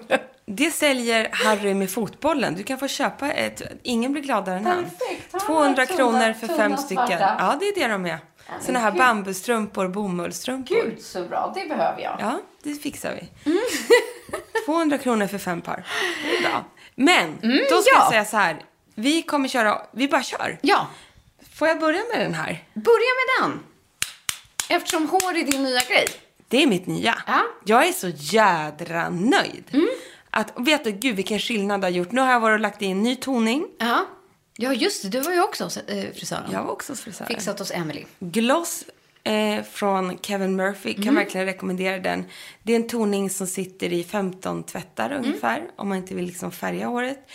[0.47, 2.55] Det säljer Harry med fotbollen.
[2.55, 3.63] Du kan få köpa ett.
[3.83, 4.85] Ingen blir gladare än han.
[4.85, 5.33] Perfekt.
[5.33, 6.83] Ha 200 tunna- kronor för tunna fem svarta.
[6.83, 7.21] stycken.
[7.21, 8.19] Ja, det är det de är.
[8.61, 8.99] Såna här gud.
[8.99, 10.75] bambustrumpor, bomullsstrumpor.
[10.75, 12.17] Gud så bra, det behöver jag.
[12.21, 13.51] Ja, det fixar vi.
[13.51, 13.63] Mm.
[14.67, 15.85] 200 kronor för fem par.
[16.25, 16.65] Det är bra.
[16.95, 17.39] Men,
[17.71, 17.99] då ska ja.
[18.01, 18.57] jag säga så här.
[18.95, 20.59] Vi kommer köra, vi bara kör.
[20.63, 20.87] Ja,
[21.55, 22.65] Får jag börja med den här?
[22.75, 23.61] börja med den.
[24.77, 26.07] Eftersom hår är din nya grej.
[26.49, 27.23] Det är mitt nya.
[27.27, 27.33] Ja.
[27.33, 27.47] Mm.
[27.65, 29.65] Jag är så jädra nöjd.
[30.31, 32.13] Att, och vet du, gud vilken skillnad det har gjort.
[32.13, 33.67] Nu har jag varit och lagt in ny toning.
[33.79, 34.07] Ja.
[34.57, 35.09] Ja, just det.
[35.09, 36.51] Du var ju också hos eh, frisören.
[36.53, 37.29] Jag var också hos frisören.
[37.29, 38.05] Fixat hos Emily.
[38.19, 38.85] Gloss
[39.25, 40.95] eh, från Kevin Murphy.
[40.95, 42.25] Kan verkligen rekommendera den.
[42.63, 45.71] Det är en toning som sitter i 15 tvättar ungefär.
[45.77, 47.29] Om man inte vill liksom färga håret.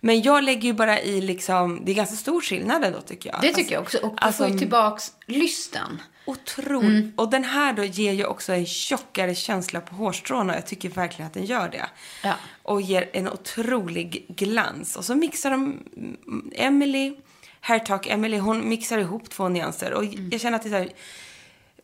[0.00, 3.40] Men jag lägger ju bara i liksom, det är ganska stor skillnad ändå tycker jag.
[3.40, 3.98] Det tycker jag också.
[3.98, 6.02] Och du alltså, får ju tillbaks lysten.
[6.24, 7.14] Otroligt.
[7.16, 10.54] Och den här då ger ju också en tjockare känsla på hårstråna.
[10.54, 11.86] Jag tycker verkligen att den gör det.
[12.24, 12.34] Ja.
[12.62, 14.96] Och ger en otrolig glans.
[14.96, 17.16] Och så mixar de, mm, Emily,
[17.60, 19.92] Hairtalk Emily, hon mixar ihop två nyanser.
[19.92, 20.92] Och jag känner att det är så här,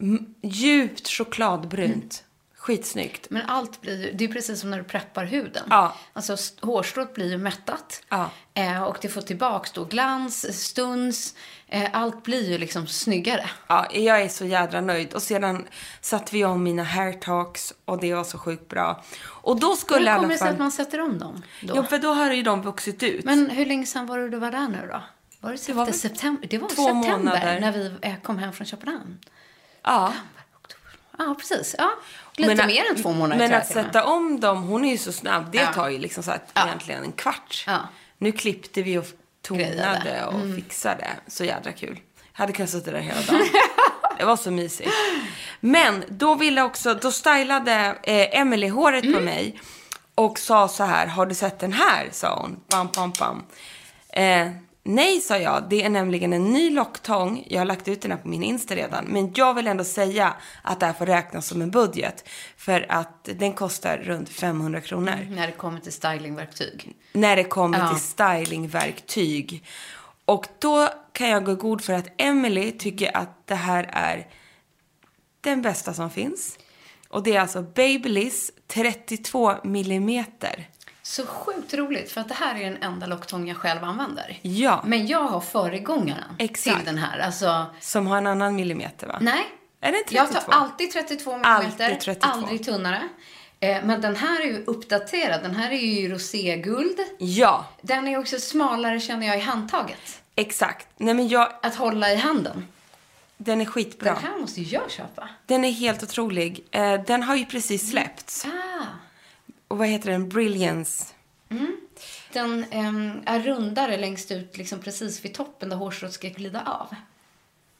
[0.00, 2.24] mm, djupt chokladbrunt.
[2.66, 3.30] Skitsnyggt.
[3.30, 5.64] Men allt blir ju, det är precis som när du preppar huden.
[5.70, 5.96] Ja.
[6.12, 8.02] Alltså hårstrået blir ju mättat.
[8.08, 8.30] Ja.
[8.54, 11.34] Eh, och det får tillbaks då glans, stuns.
[11.68, 13.50] Eh, allt blir ju liksom snyggare.
[13.66, 15.14] Ja, jag är så jädra nöjd.
[15.14, 15.66] Och sedan
[16.00, 19.04] satte vi om mina hairtalks och det var så sjukt bra.
[19.26, 21.76] Och då skulle Hur kommer det sig att man sätter om dem då?
[21.76, 23.24] Ja, för då har ju de vuxit ut.
[23.24, 25.02] Men hur länge sedan var det du var där nu då?
[25.40, 26.48] Var det, var det väl september?
[26.48, 27.60] Det var två september månader.
[27.60, 29.18] när vi eh, kom hem från Köpenhamn.
[29.82, 30.12] ja.
[31.18, 31.74] Ja, precis.
[31.78, 31.90] Ja,
[32.36, 34.84] lite Men- mer än två månader Men tror jag att och sätta om dem, hon
[34.84, 35.52] är ju så snabb.
[35.52, 35.72] Det Ja.
[35.72, 36.66] tar ju liksom så att Ja.
[36.66, 37.64] egentligen en kvart.
[37.66, 37.78] Ja.
[38.18, 39.06] Nu klippte vi och
[39.42, 40.10] tonade Grejade.
[40.10, 40.50] Mm.
[40.50, 41.06] och fixade.
[41.26, 42.00] Så jädra kul.
[42.32, 43.46] Jag hade kunnat sitta där hela dagen.
[44.18, 44.90] det var så mysigt.
[45.60, 47.72] Men då ville också, då stylade
[48.02, 49.14] eh, Emily håret Mm.
[49.16, 49.60] på mig.
[50.14, 52.08] Och sa så här, har du sett den här?
[52.12, 52.60] Sa hon.
[52.70, 53.44] Bam, bam, bam.
[54.08, 54.48] Eh,
[54.86, 55.68] nej, sa jag.
[55.70, 57.44] Det är nämligen en ny locktång.
[57.50, 59.04] Jag har lagt ut den här på min Insta redan.
[59.04, 62.28] Men jag vill ändå säga att det här får räknas som en budget.
[62.56, 65.26] För att den kostar runt 500 kronor.
[65.30, 66.94] När det kommer till stylingverktyg.
[67.12, 67.88] När det kommer Ja.
[67.88, 69.64] till stylingverktyg.
[70.24, 74.26] Och då kan jag gå god för att Emily tycker att det här är
[75.40, 76.58] den bästa som finns.
[77.08, 80.68] Och det är alltså Babyliss 32 millimeter.
[81.08, 84.38] Så sjukt roligt, för att det här är den enda locktång jag själv använder.
[84.42, 84.82] Ja.
[84.86, 86.76] Men jag har föregångaren Exakt.
[86.76, 87.18] till den här.
[87.18, 89.18] Alltså, Som har en annan millimeter va?
[89.20, 89.44] nej.
[89.80, 90.16] Är det 32?
[90.16, 92.28] Jag tar alltid 32 mm, Alltid 32.
[92.30, 93.08] aldrig tunnare.
[93.60, 95.42] Eh, men den här är ju uppdaterad.
[95.42, 96.98] Den här är ju roséguld.
[97.18, 100.22] Ja, Den är också smalare känner jag i handtaget.
[100.34, 100.86] exakt.
[100.96, 102.68] Nej men jag, Att hålla i handen.
[103.36, 104.14] den är skitbra.
[104.14, 105.28] Den här måste jag köpa.
[105.46, 106.64] Den är helt otrolig.
[106.70, 108.44] Eh, den har ju precis släppts.
[108.46, 108.84] Ah.
[109.68, 110.28] Och vad heter den?
[110.28, 111.04] Brilliance.
[112.32, 116.86] Den ehm, är rundare längst ut, liksom precis vid toppen där hårstrået ska glida av.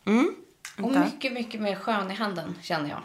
[0.05, 0.35] Och Mm.
[0.77, 1.05] Vänta.
[1.05, 3.03] mycket, mycket mer skön i handen, känner jag.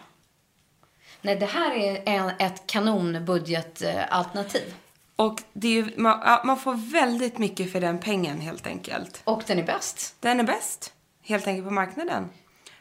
[1.21, 4.73] Nej, det här är en, ett kanonbudgetalternativ.
[5.15, 9.21] Och det är ju, man, man får väldigt mycket för den pengen helt enkelt.
[9.23, 10.15] Och den är bäst.
[10.19, 12.29] Den är bäst, helt enkelt på marknaden.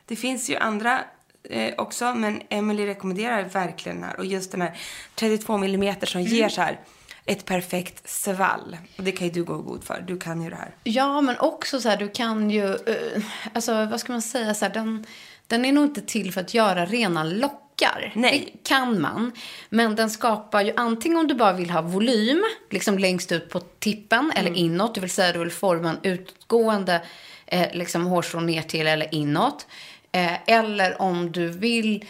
[0.06, 1.04] Det finns ju andra
[1.44, 4.18] eh, också, men Emily rekommenderar verkligen den här.
[4.18, 4.78] Och just den här
[5.14, 6.80] 32 mm som ger så här
[7.26, 8.76] ett perfekt svall.
[8.96, 10.04] Och det kan ju du gå god för.
[10.06, 10.74] Du kan ju det här.
[10.84, 13.22] Ja, men också så här, du kan ju, eh,
[13.52, 15.06] alltså vad ska man säga, så här, den,
[15.46, 18.12] den är nog inte till för att göra rena lockar.
[18.14, 18.50] Nej.
[18.52, 19.32] Det kan man.
[19.68, 23.60] Men den skapar ju antingen om du bara vill ha volym, liksom längst ut på
[23.60, 27.02] tippen eller inåt, det vill säga du vill forma en utgående
[27.46, 29.66] eh, liksom hårstrå ner till eller inåt.
[30.12, 32.04] Eh, eller om du vill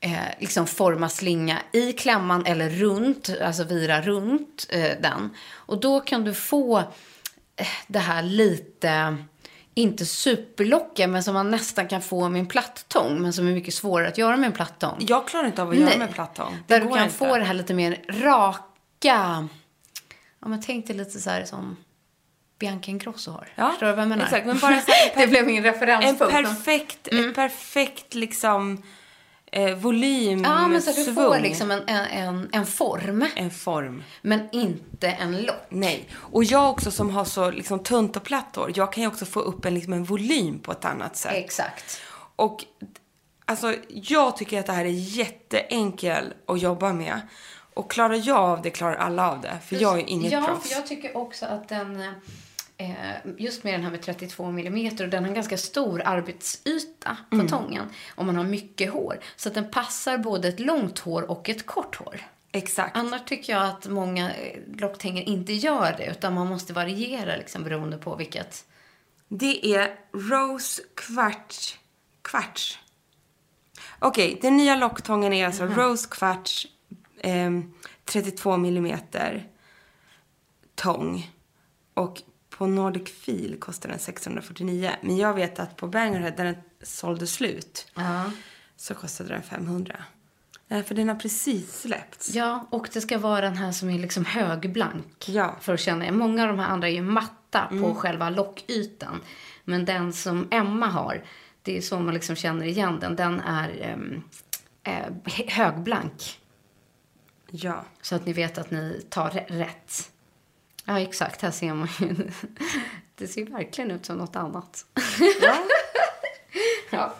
[0.00, 5.30] eh, liksom forma slinga i klämman eller runt, alltså vira runt eh, den.
[5.52, 9.16] Och då kan du få eh, det här lite,
[9.74, 13.74] inte superlockiga, men som man nästan kan få med en plattång, men som är mycket
[13.74, 14.96] svårare att göra med en plattång.
[15.00, 16.58] Jag klarar inte av att göra med plattång.
[16.66, 17.16] Det Där du kan inte.
[17.16, 19.48] få det här lite mer raka,
[20.40, 21.76] ja men tänk dig lite så här som
[22.60, 23.48] Bianca Ingrosso har.
[23.54, 24.24] Ja, Förstår du vad jag menar?
[24.24, 26.34] exakt, men bara så det blev min En referenspunkt.
[26.34, 28.82] perfekt, en perfekt liksom
[29.52, 31.14] eh, volym, Ja, men så att du svung.
[31.14, 34.02] får liksom en, en, en, en form, en form.
[34.22, 35.56] men inte en lock.
[35.68, 36.08] Nej.
[36.14, 39.26] Och jag också som har så liksom tunt och platt hår, jag kan ju också
[39.26, 41.32] få upp en, liksom en volym på ett annat sätt.
[41.34, 42.00] Exakt.
[42.36, 42.64] Och
[43.44, 47.20] alltså, jag tycker att det här är jätteenkel att jobba med.
[47.74, 49.58] Och klarar jag av det, klarar alla av det.
[49.66, 50.68] För jag är inget ja, proffs.
[50.68, 52.02] för jag tycker också att den,
[53.38, 57.36] just med den här med 32 mm, och den har en ganska stor arbetsyta på
[57.36, 57.48] Mm.
[57.48, 57.88] tången.
[58.14, 59.20] Om man har mycket hår.
[59.36, 62.20] Så att den passar både ett långt hår och ett kort hår.
[62.52, 62.96] Exakt.
[62.96, 67.64] Annars tycker jag att många eh, locktänger inte gör det, utan man måste variera liksom
[67.64, 68.64] beroende på vilket.
[69.28, 71.76] Det är Rose Quartz.
[72.22, 72.78] Quartz.
[73.98, 76.66] Okej, den nya locktången är alltså Rose Quartz
[77.22, 79.46] ehm, 32 millimeter
[80.74, 81.30] tång.
[81.94, 82.22] Och
[82.60, 84.90] på Nordic Feel kostar den 649.
[85.00, 87.92] Men jag vet att på Bangerhead, där den sålde slut,
[88.76, 89.96] så kostade den 500.
[90.68, 92.34] Nej, för den har precis släppts.
[92.34, 95.28] Ja, och det ska vara den här som är liksom högblank.
[95.28, 95.56] Ja.
[95.60, 96.12] För att känna.
[96.12, 99.20] Många av de här andra är ju matta på själva lockytan.
[99.64, 101.24] Men den som Emma har,
[101.62, 103.16] det är så man liksom känner igen den.
[103.16, 104.22] Den är ehm,
[104.82, 106.40] eh, högblank.
[107.50, 107.84] Ja.
[108.02, 110.10] Så att ni vet att ni tar rä- rätt.
[110.90, 111.42] Ja, exakt.
[111.42, 112.14] Här ser man ju.
[113.14, 114.84] Det ser verkligen ut som något annat.
[116.90, 117.14] ja.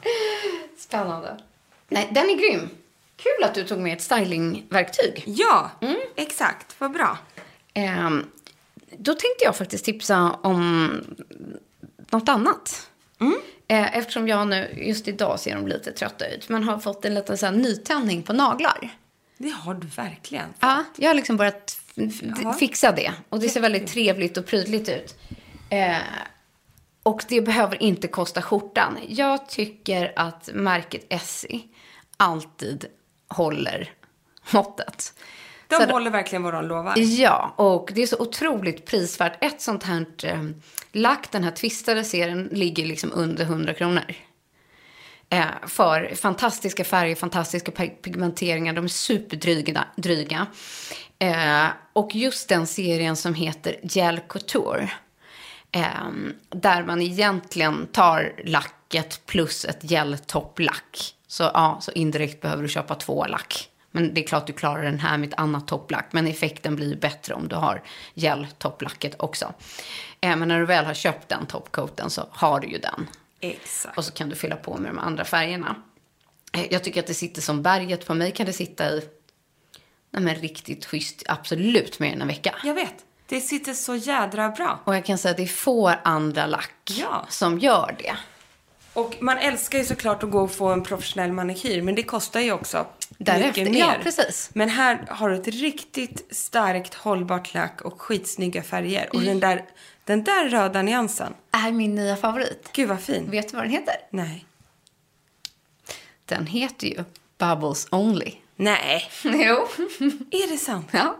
[0.78, 1.40] Spännande.
[1.88, 2.68] Nej, den är grym.
[3.16, 5.24] Kul att du tog med ett stylingverktyg.
[5.26, 5.70] Ja,
[6.16, 6.80] exakt.
[6.80, 7.18] Vad bra.
[7.74, 8.26] Ehm,
[8.98, 10.90] då tänkte jag faktiskt tipsa om
[12.10, 12.90] något annat.
[13.68, 17.14] Eh, eftersom jag nu, just idag ser de lite trötta ut, men har fått en
[17.14, 18.90] liten så här, nytändning på naglar.
[19.38, 20.48] Det har du verkligen.
[20.60, 21.79] Ja, jag har liksom börjat
[22.22, 22.52] Jaha.
[22.52, 23.12] fixa det.
[23.28, 25.14] Och det ser väldigt trevligt och prydligt ut.
[25.70, 25.96] Eh,
[27.02, 28.98] och det behöver inte kosta skjortan.
[29.08, 31.60] Jag tycker att märket Essie
[32.16, 32.86] alltid
[33.28, 33.90] håller
[34.50, 35.14] måttet.
[35.68, 36.94] De Så håller verkligen vad de lovar.
[36.98, 39.44] Ja, och det är så otroligt prisvärt.
[39.44, 40.42] Ett sånt här eh,
[40.92, 44.14] lack, den här twistade serien, ligger liksom under 100 kronor.
[45.28, 48.72] Eh, för fantastiska färger, fantastiska pigmenteringar.
[48.72, 49.84] De är superdryga.
[49.96, 50.46] Dryga.
[51.20, 54.90] Eh, och just den serien som heter Gel Couture.
[55.72, 56.08] Eh,
[56.48, 61.14] där man egentligen tar lacket plus ett geltopplack.
[61.26, 63.68] Så, ja, så indirekt behöver du köpa två lack.
[63.90, 66.06] Men det är klart du klarar den här med ett annat topplack.
[66.10, 67.82] Men effekten blir bättre om du har
[68.14, 69.52] geltopplacket också.
[70.20, 73.06] Eh, men när du väl har köpt den topcoaten så har du ju den.
[73.40, 73.98] Exakt.
[73.98, 75.76] Och så kan du fylla på med de andra färgerna.
[76.52, 78.06] Eh, Jag tycker att det sitter som berget.
[78.06, 79.02] På mig kan det sitta i
[80.10, 82.54] nej men riktigt schysst, absolut mer än en vecka.
[82.64, 82.94] Jag vet.
[83.26, 84.80] Det sitter så jädra bra.
[84.84, 87.26] Och jag kan säga att det är få andra lack Ja.
[87.28, 88.16] som gör det.
[88.92, 92.40] Och man älskar ju såklart att gå och få en professionell manikyr, men det kostar
[92.40, 92.86] ju också
[93.18, 93.80] Därefter, mycket mer.
[93.80, 94.50] ja, precis.
[94.54, 99.08] Men här har du ett riktigt starkt hållbart lack och skitsnygga färger.
[99.12, 99.64] Och den där,
[100.04, 102.68] den där röda nyansen, Är min nya favorit.
[102.72, 103.30] gud vad fin.
[103.30, 103.94] Vet du vad den heter?
[104.10, 104.44] Nej.
[106.24, 107.04] Den heter ju
[107.38, 108.32] Bubbles Only.
[108.60, 109.10] Nej.
[109.24, 109.66] jo.
[110.30, 110.88] Är det sant?
[110.90, 111.16] ja.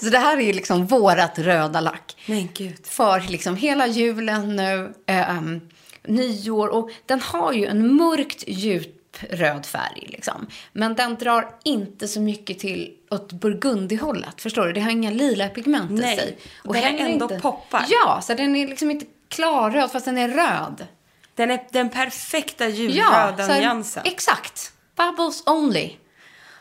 [0.00, 2.16] Så det här är ju liksom vårat röda lack.
[2.26, 2.86] Men gud.
[2.86, 5.60] För liksom hela julen nu, eh, um,
[6.06, 10.46] nyår och den har ju en mörkt djup röd färg liksom.
[10.72, 14.72] Men den drar inte så mycket till åt burgundihållet, förstår du?
[14.72, 16.38] Det har inga lila pigment Nej, i sig.
[16.64, 17.84] och den heller ändå poppar.
[17.88, 20.86] Ja, så den är liksom inte klarröd fast den är röd.
[21.34, 24.02] Den är den perfekta Ja, julröda här- nyansen.
[24.06, 24.72] Exakt.
[24.96, 25.90] Bubbles only.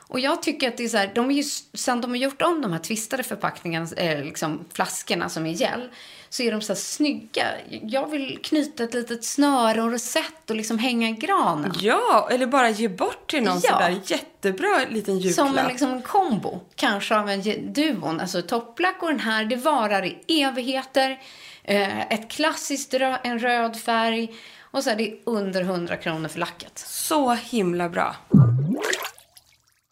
[0.09, 1.43] Och jag tycker att det är så här, de är ju,
[1.73, 5.89] sen de har gjort om de här twistade förpackningarna, eh, liksom flaskorna som är gel,
[6.29, 7.45] så är de så här snygga.
[7.69, 11.73] Jag vill knyta ett litet snöre och rosett och liksom hänga i granen.
[11.81, 13.71] Ja, eller bara ge bort till någon Ja.
[13.71, 15.47] sådär jättebra liten julklapp.
[15.47, 18.19] Som en, liksom kombo, kanske av en duon.
[18.19, 21.19] Alltså topplack och den här, det varar i evigheter.
[21.63, 24.33] Eh, ett klassiskt rö- en röd färg.
[24.71, 26.79] Och så är det under 100 kronor för lacket.
[26.79, 28.15] Så himla bra.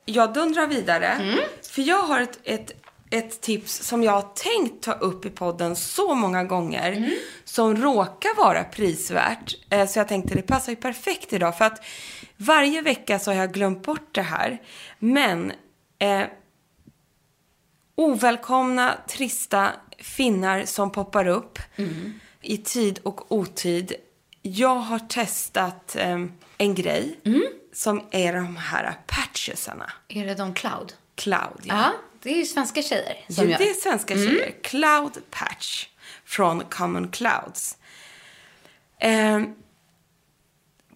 [0.05, 1.07] Jag dundrar vidare.
[1.07, 1.39] Mm.
[1.69, 2.71] För jag har ett, ett,
[3.09, 6.91] ett tips som jag har tänkt ta upp i podden så många gånger.
[6.91, 7.11] Mm.
[7.43, 9.55] Som råkar vara prisvärt.
[9.69, 11.57] Eh, Så jag tänkte det passar ju perfekt idag.
[11.57, 11.83] För att
[12.37, 14.61] varje vecka så har jag glömt bort det här.
[14.99, 15.51] Men
[15.99, 16.23] eh,
[17.95, 21.59] ovälkomna, trista finnar som poppar upp
[22.41, 23.93] i tid och otid.
[24.41, 26.25] Jag har testat eh,
[26.57, 27.19] en grej
[27.73, 28.93] som är de här
[29.35, 29.91] patchesarna.
[30.07, 30.93] Är det de Cloud?
[31.15, 31.75] Cloud, ja.
[31.75, 33.55] Ja, det är ju svenska tjejer som ja.
[33.55, 33.57] Mm.
[33.57, 34.55] det är svenska tjejer.
[34.61, 35.87] Cloud Patch
[36.25, 37.77] från Common Clouds.
[38.99, 39.41] Eh,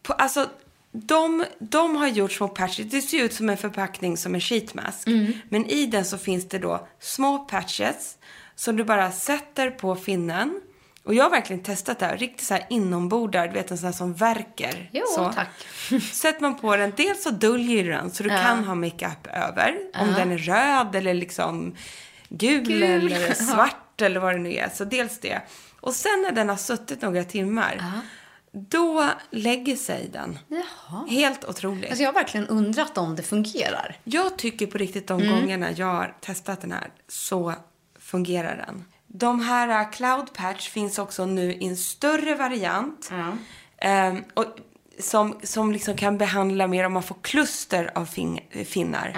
[0.02, 0.50] på, alltså,
[0.92, 2.92] de, de har gjort små patches.
[2.92, 5.08] Det ser ut som en förpackning som en sheetmask.
[5.08, 5.34] Mm.
[5.50, 8.18] Men i den så finns det då små patches
[8.56, 10.62] som du bara sätter på finnen.
[11.04, 12.18] Och jag har verkligen testat det här.
[12.18, 14.90] Riktigt så här inombordar, du vet en sån här som verkar.
[14.92, 15.32] Jo, så.
[15.34, 15.50] tack.
[16.12, 19.78] Sätter man på den, dels så döljer den så du kan ha makeup över.
[20.02, 21.76] Om den är röd eller liksom
[22.30, 22.84] gul, Gul.
[22.84, 24.70] eller svart eller vad det nu är.
[24.74, 25.42] Så dels det.
[25.82, 27.84] Och sen när den har suttit några timmar,
[28.52, 30.40] då lägger sig den.
[30.48, 31.06] Jaha.
[31.10, 31.90] Helt otroligt.
[31.90, 33.96] Alltså jag har verkligen undrat om det fungerar.
[34.04, 35.34] Jag tycker på riktigt de Mm.
[35.36, 37.54] gångerna jag har testat den här så
[38.00, 38.86] fungerar den.
[39.12, 43.10] De här uh, Cloud Patch finns också nu i en större variant.
[43.78, 44.46] Ehm, och
[45.00, 49.12] som, som liksom kan behandla mer om man får kluster av fing- finnar.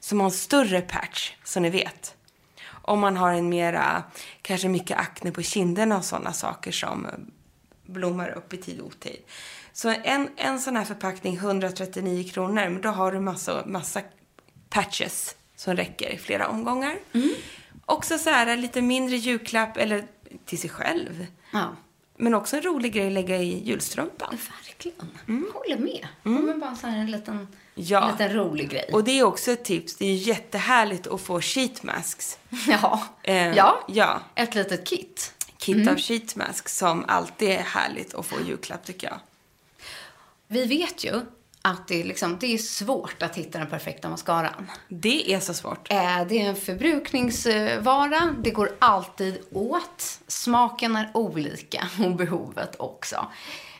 [0.00, 2.14] Som har en större patch, så ni vet.
[2.70, 4.02] Om man har en mera,
[4.42, 7.06] kanske mycket akne på kinderna och sådana saker som
[7.86, 9.16] blommar upp i tid och otid.
[9.72, 14.00] Så en, en sån här förpackning, 139 kronor, men då har du massa, massa
[14.70, 16.96] patches som räcker i flera omgångar.
[17.90, 20.04] Också så här lite mindre julklapp, eller
[20.44, 21.26] till sig själv.
[21.52, 21.76] Ja.
[22.16, 24.38] Men också en rolig grej att lägga i julstrumpan.
[24.66, 25.16] Verkligen.
[25.54, 26.08] Håller med.
[26.22, 28.04] Ja, men bara så här en liten, Ja.
[28.04, 28.90] en liten rolig grej.
[28.92, 29.96] Och det är också ett tips.
[29.96, 32.38] Det är jättehärligt att få sheet masks.
[32.68, 33.02] ja.
[33.22, 33.84] Eh, ja.
[33.88, 34.20] ja.
[34.34, 35.34] Ett litet kit.
[35.58, 39.18] Kit av sheet masks som alltid är härligt att få julklapp tycker jag.
[40.46, 41.20] Vi vet ju
[41.62, 44.70] att det är, liksom, det är svårt att hitta den perfekta mascaran.
[44.88, 45.90] Det är så svårt.
[45.92, 48.34] Eh, Det är en förbrukningsvara.
[48.38, 50.18] Det går alltid åt.
[50.26, 53.26] Smaken är olika och behovet också.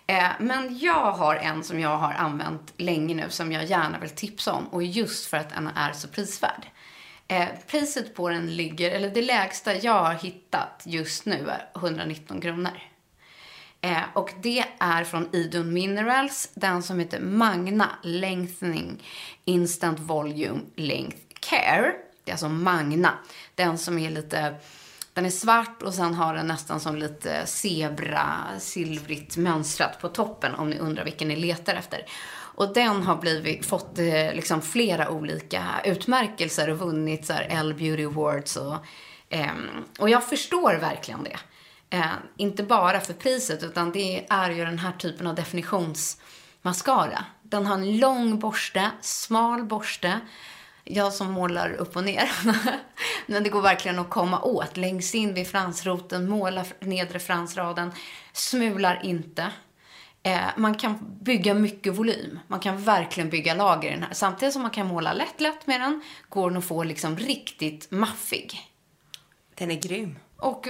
[0.06, 4.10] Eh, Men jag har en som jag har använt länge nu som jag gärna vill
[4.10, 4.66] tipsa om.
[4.66, 6.66] Och just för att den är så prisvärd.
[7.28, 12.40] Eh, Priset på den ligger, eller det lägsta jag har hittat just nu är 119
[12.40, 12.80] kronor.
[13.80, 19.02] Eh, och det är från Idun Minerals, den som heter Magna Lengthening
[19.44, 21.92] Instant Volume Length Care.
[22.24, 23.12] Det är alltså Magna.
[23.54, 24.54] Den som är lite,
[25.12, 30.54] den är svart och sen har den nästan som lite zebra, silvrigt mönstrat på toppen
[30.54, 32.06] om ni undrar vilken ni letar efter.
[32.32, 37.74] Och den har blivit, fått eh, liksom flera olika utmärkelser och vunnit så här L
[37.74, 38.76] Beauty Awards och,
[39.28, 39.52] eh,
[39.98, 41.36] och jag förstår verkligen det.
[41.90, 47.24] Eh, inte bara för priset, utan det är ju den här typen av definitionsmascara.
[47.42, 50.20] Den har en lång borste, smal borste.
[50.84, 52.30] Jag som målar upp och ner.
[53.26, 54.76] Men det går verkligen att komma åt.
[54.76, 57.92] Längst in vid fransroten, måla nedre fransraden.
[58.32, 59.52] Smular inte.
[60.22, 62.38] Eh, man kan bygga mycket volym.
[62.46, 64.14] Man kan verkligen bygga lager i den här.
[64.14, 67.90] Samtidigt som man kan måla lätt, lätt med den, går den att få liksom riktigt
[67.90, 68.70] maffig.
[69.54, 70.16] Den är grym.
[70.40, 70.68] Och,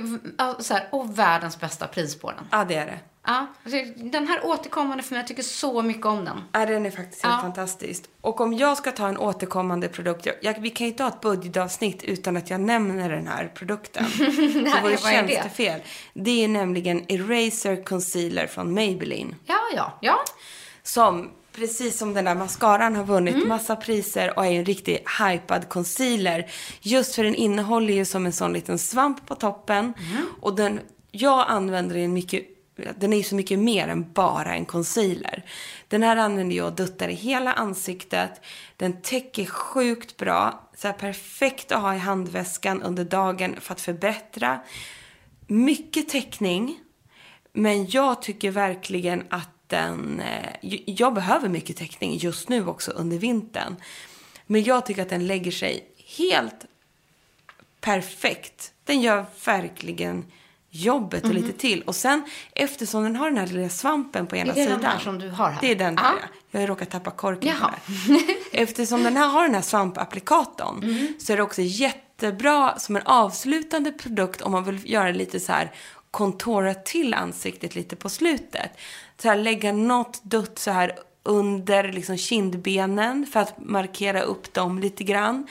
[0.59, 2.49] så här, och världens bästa pris på den.
[2.51, 2.99] Ja, det är det.
[3.27, 6.43] Ja, alltså, den här återkommande för mig, jag tycker så mycket om den.
[6.53, 7.41] Ja, den är faktiskt helt Ja.
[7.43, 8.05] fantastisk.
[8.21, 11.21] Och om jag ska ta en återkommande produkt, jag, vi kan ju inte ha ett
[11.21, 14.05] budgetavsnitt utan att jag nämner den här produkten.
[14.19, 15.29] det vore är det?
[15.29, 15.81] tjänstefel.
[16.15, 19.35] Det är nämligen Eraser Concealer från Maybelline.
[19.47, 20.17] Ja, ja, ja.
[20.83, 21.31] Som,
[21.61, 26.51] precis som den där mascaran har vunnit massa priser och är en riktig hypad concealer.
[26.81, 29.95] Just för den innehåller ju som en sån liten svamp på toppen.
[30.41, 30.81] Och den,
[31.11, 32.45] jag använder den mycket,
[32.97, 35.45] den är ju så mycket mer än bara en concealer.
[35.89, 38.41] Den här använder jag och duttar i hela ansiktet.
[38.77, 40.71] Den täcker sjukt bra.
[40.77, 44.61] Så perfekt att ha i handväskan under dagen för att förbättra.
[45.47, 46.79] Mycket täckning.
[47.53, 50.21] Men jag tycker verkligen att den...
[50.21, 50.57] eh,
[50.87, 53.77] Jag behöver mycket täckning just nu också under vintern.
[54.47, 55.85] Men jag tycker att den lägger sig
[56.19, 56.67] helt
[57.81, 58.73] perfekt.
[58.85, 60.25] Den gör verkligen
[60.71, 61.83] jobbet och lite till.
[61.83, 64.93] Och sen eftersom den har den här lilla svampen på ena Är det den sidan.
[64.93, 65.61] här som du har här?
[65.61, 66.15] Det är den där ja.
[66.51, 67.75] Jag har råkat tappa korken på Jaha.
[68.07, 68.21] den.
[68.53, 71.15] Eftersom den här har den här svampapplikatorn Mm.
[71.21, 75.53] så är det också jättebra som en avslutande produkt om man vill göra lite så
[75.53, 75.71] här
[76.11, 78.71] kontora till ansiktet lite på slutet.
[79.23, 84.79] Så här lägga något dutt så här under liksom kindbenen för att markera upp dem
[84.79, 85.47] lite grann.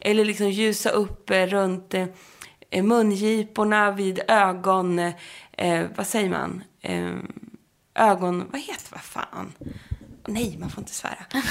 [0.00, 1.94] Eller liksom ljusa upp eh, runt
[2.70, 4.98] eh, mungiporna vid ögon...
[5.52, 6.64] Eh, vad säger man?
[6.80, 7.12] Eh,
[7.94, 8.44] ögon...
[8.52, 9.52] Vad heter vad fan?
[10.26, 11.24] Nej, man får inte svära.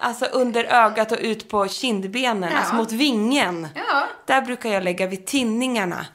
[0.00, 2.58] Alltså under ögat och ut på kindbenen, Ja.
[2.58, 3.68] alltså mot vingen.
[3.74, 4.06] Ja.
[4.26, 6.06] Där brukar jag lägga vid tinningarna.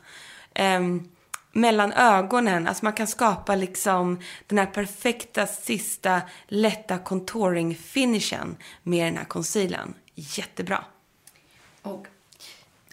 [0.53, 1.09] Ehm,
[1.58, 2.68] mellan ögonen.
[2.68, 9.26] Alltså man kan skapa liksom den här perfekta sista lätta contouring finishen med den här
[9.26, 9.93] concealern.
[10.16, 10.84] Jättebra.
[11.82, 12.08] Och,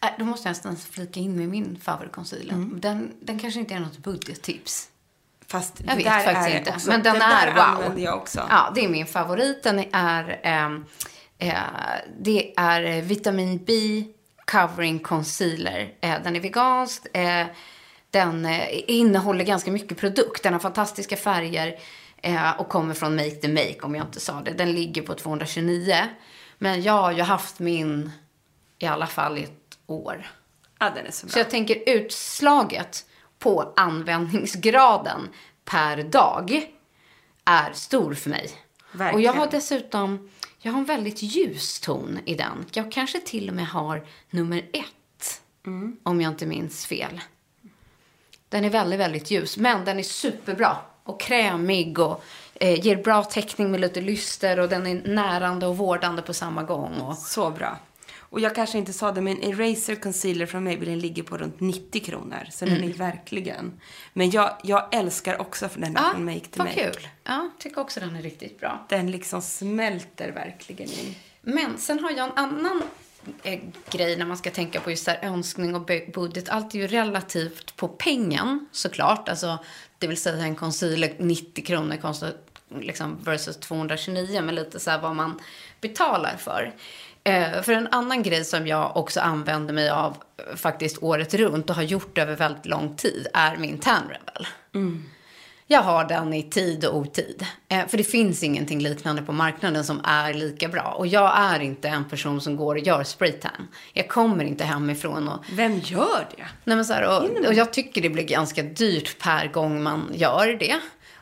[0.03, 2.53] äh, då måste jag nästan flika in med min favoritconcealer.
[2.53, 2.81] Mm.
[2.81, 4.89] Den, den kanske inte är något budgettips.
[5.47, 6.71] Fast Jag vet faktiskt inte.
[6.71, 7.61] Också, men den det är wow.
[7.61, 8.47] använder jag också.
[8.51, 9.63] Ja, det är min favorit.
[9.63, 10.85] Den är, ehm,
[11.39, 11.55] eh,
[12.21, 13.73] det är vitamin B
[14.47, 15.95] covering concealer.
[16.01, 17.07] Eh, den är vegansk.
[18.15, 20.43] Den eh, innehåller ganska mycket produkt.
[20.43, 21.79] Den har fantastiska färger
[22.23, 24.51] eh, och kommer från Make the Make om jag inte sa det.
[24.51, 25.97] Den ligger på 229.
[26.59, 28.11] Men jag har ju haft min
[28.79, 30.27] i alla fall ett år.
[30.79, 31.33] Ja, den är så bra.
[31.33, 33.07] Så jag tänker utslaget
[33.39, 35.29] på användningsgraden
[35.65, 36.71] per dag
[37.45, 38.51] är stor för mig.
[38.93, 39.15] Verkligen.
[39.15, 42.67] Och jag har dessutom, jag har en väldigt ljus ton i den.
[42.73, 45.97] Jag kanske till och med har nummer ett, Mm.
[46.03, 47.21] om jag inte minns fel.
[48.55, 52.25] Den är väldigt, väldigt ljus, men den är superbra och krämig och
[52.55, 56.63] eh, ger bra täckning med lite lyster och den är närande och vårdande på samma
[56.63, 57.01] gång.
[57.01, 57.79] Och, Så bra.
[58.19, 62.01] Och jag kanske inte sa det, men Eraser Concealer från Maybelline ligger på runt 90
[62.05, 62.47] kronor.
[62.51, 62.81] Så Mm.
[62.81, 63.81] den är verkligen...
[64.13, 66.81] Men jag, jag älskar också för den här från Make to vad Make.
[66.93, 67.09] kul.
[67.25, 68.87] Ja, tycker också den är riktigt bra.
[68.89, 71.15] Den liksom smälter verkligen in.
[71.43, 72.83] Men sen har jag en annan
[73.43, 73.61] Eh,
[73.91, 76.49] grej när man ska tänka på just här önskning och budget.
[76.49, 79.29] Allt är ju relativt på pengen såklart.
[79.29, 79.59] Alltså,
[79.99, 82.33] det vill säga en concealer 90 kronor kostar
[82.81, 85.41] liksom versus 229 men lite så här vad man
[85.81, 86.75] betalar för.
[87.25, 91.71] Eh, för en annan grej som jag också använder mig av eh, faktiskt året runt
[91.71, 94.03] och har gjort över väldigt lång tid är min tan
[94.75, 95.05] mm.
[95.67, 97.47] Jag har den i tid och otid.
[97.69, 100.95] Eh, för det finns ingenting liknande på marknaden som är lika bra.
[100.99, 103.69] Och jag är inte en person som går och gör spraytan.
[103.93, 105.45] Jag kommer inte hemifrån och...
[105.53, 106.47] Vem gör det?
[106.65, 110.11] Nej, men så här, och, och jag tycker det blir ganska dyrt per gång man
[110.15, 110.81] gör det.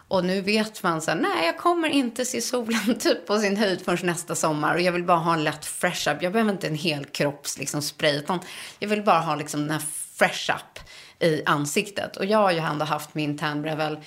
[0.08, 3.56] Och nu vet man så här, nej jag kommer inte se solen typ på sin
[3.56, 4.74] höjd förrän nästa sommar.
[4.74, 6.22] Och jag vill bara ha en lätt fresh up.
[6.22, 8.16] Jag behöver inte en hel kropps liksom, spray.
[8.16, 8.40] Utan
[8.78, 9.82] jag vill bara ha liksom, den här
[10.14, 10.84] fresh up
[11.18, 12.16] i ansiktet.
[12.16, 13.98] Och jag har ju ändå haft min tan Revel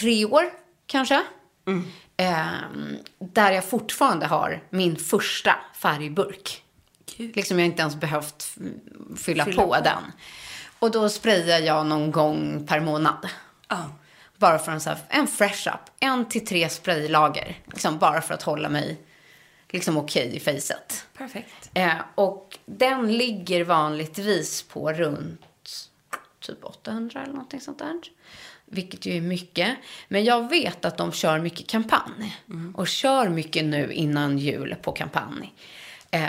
[0.00, 0.44] tre år
[0.86, 1.22] kanske.
[2.16, 6.62] Ehm, där jag fortfarande har min första färgburk.
[7.16, 8.80] Liksom jag inte ens behövt mm,
[9.16, 9.80] fylla, Fylla på, på.
[9.84, 10.12] den.
[10.78, 13.28] Och då sprayar jag någon gång per månad.
[13.68, 13.90] Ja.
[14.36, 15.80] Bara för en, så här, en fresh up.
[16.00, 17.58] En till tre spraylager.
[17.64, 19.00] Liksom bara för att hålla mig
[19.68, 21.06] liksom okej i facet.
[21.18, 21.70] Perfekt.
[21.74, 25.40] Eh, och den ligger vanligtvis på runt
[26.40, 28.00] typ 800 eller någonting sånt där.
[28.72, 29.76] Vilket ju är mycket.
[30.08, 32.36] Men jag vet att de kör mycket kampanj.
[32.74, 35.54] Och kör mycket nu innan jul på kampanj.
[36.10, 36.28] Eh,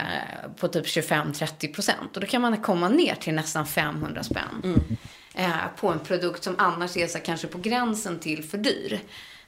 [0.59, 2.15] på typ 25-30 procent.
[2.15, 4.87] Och då kan man komma ner till nästan 500 spänn.
[5.35, 8.99] Eh, på en produkt som annars är så kanske på gränsen till för dyr.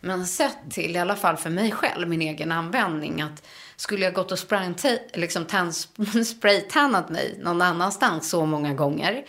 [0.02, 4.14] Men sett till, i alla fall för mig själv, min egen användning, att skulle jag
[4.14, 4.40] gått och
[5.14, 5.74] liksom tan,
[6.26, 9.26] spraytannat mig någon annanstans så många gånger,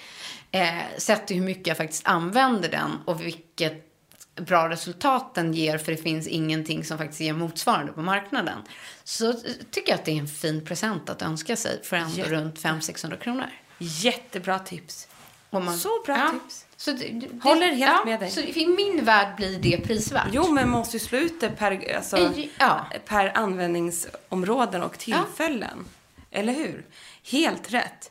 [0.55, 3.91] eh, sett till hur mycket jag faktiskt använder den och vilket
[4.37, 8.59] bra resultat den ger, för det finns ingenting som faktiskt ger motsvarande på marknaden,
[9.05, 9.35] så eh,
[9.71, 12.31] tycker jag att det är en fin present att önska sig för ändå Jätte.
[12.31, 13.47] runt 500-600 kronor.
[13.79, 15.09] Jättebra tips.
[15.51, 16.31] Man- Så bra ja.
[16.31, 16.67] tips.
[16.77, 18.31] Så det, det, Håller helt ja, med dig.
[18.31, 20.29] Så i min värld blir det prisvärt.
[20.33, 22.87] Jo, men man måste ju slå ut det per, alltså, I- ja.
[23.07, 25.85] per användningsområden och tillfällen.
[26.31, 26.85] Eller hur?
[27.31, 28.11] Helt rätt.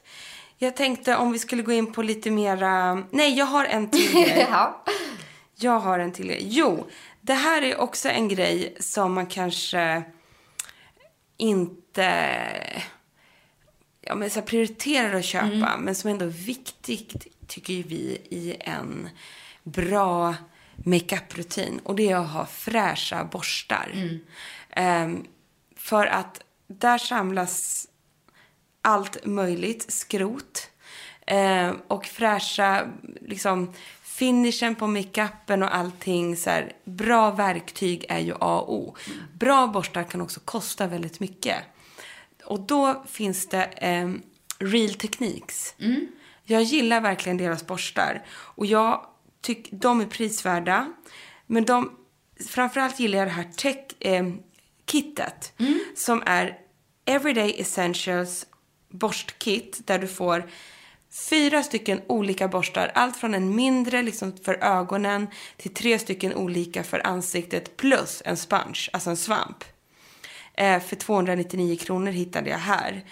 [0.64, 2.94] Jag tänkte om vi skulle gå in på lite mera...
[3.12, 4.48] Nej, jag har en till grej.
[4.52, 4.84] ja.
[5.56, 6.42] Jag har en till grej.
[6.42, 6.88] Jo,
[7.22, 10.04] det här är också en grej som man kanske
[11.38, 12.30] inte
[14.02, 19.10] ja, men så prioriterar att köpa, men som ändå är viktigt, tycker vi, i en
[19.64, 20.36] bra
[20.76, 21.80] makeup-rutin.
[21.84, 24.20] Och det är att ha fräscha borstar.
[24.70, 25.26] Ehm,
[25.76, 27.88] för att där samlas
[28.84, 30.70] allt möjligt skrot
[31.28, 32.88] eh, och fräscha
[33.22, 33.74] liksom
[34.04, 36.38] finishen på makeupen och allting.
[36.38, 38.96] Så här, bra verktyg är ju A och O.
[39.34, 41.58] Bra borstar kan också kosta väldigt mycket.
[42.46, 44.12] Och då finns det eh,
[44.60, 45.76] Real Techniques.
[46.44, 48.26] Jag gillar verkligen deras borstar.
[48.30, 49.06] Och jag
[49.42, 50.94] tycker de är prisvärda.
[51.48, 51.92] Men de,
[52.50, 54.28] framförallt gillar jag det här tech, eh,
[54.92, 55.54] kittet.
[55.96, 56.58] Som är
[57.06, 58.46] Everyday Essentials
[58.94, 59.82] borstkit.
[59.86, 60.50] Där du får
[61.30, 62.92] fyra stycken olika borstar.
[62.96, 65.28] Allt från en mindre liksom för ögonen
[65.58, 67.78] till tre stycken olika för ansiktet.
[67.78, 69.64] Plus en sponge, alltså en svamp.
[70.54, 73.04] Eh, för 299 kronor hittade jag här.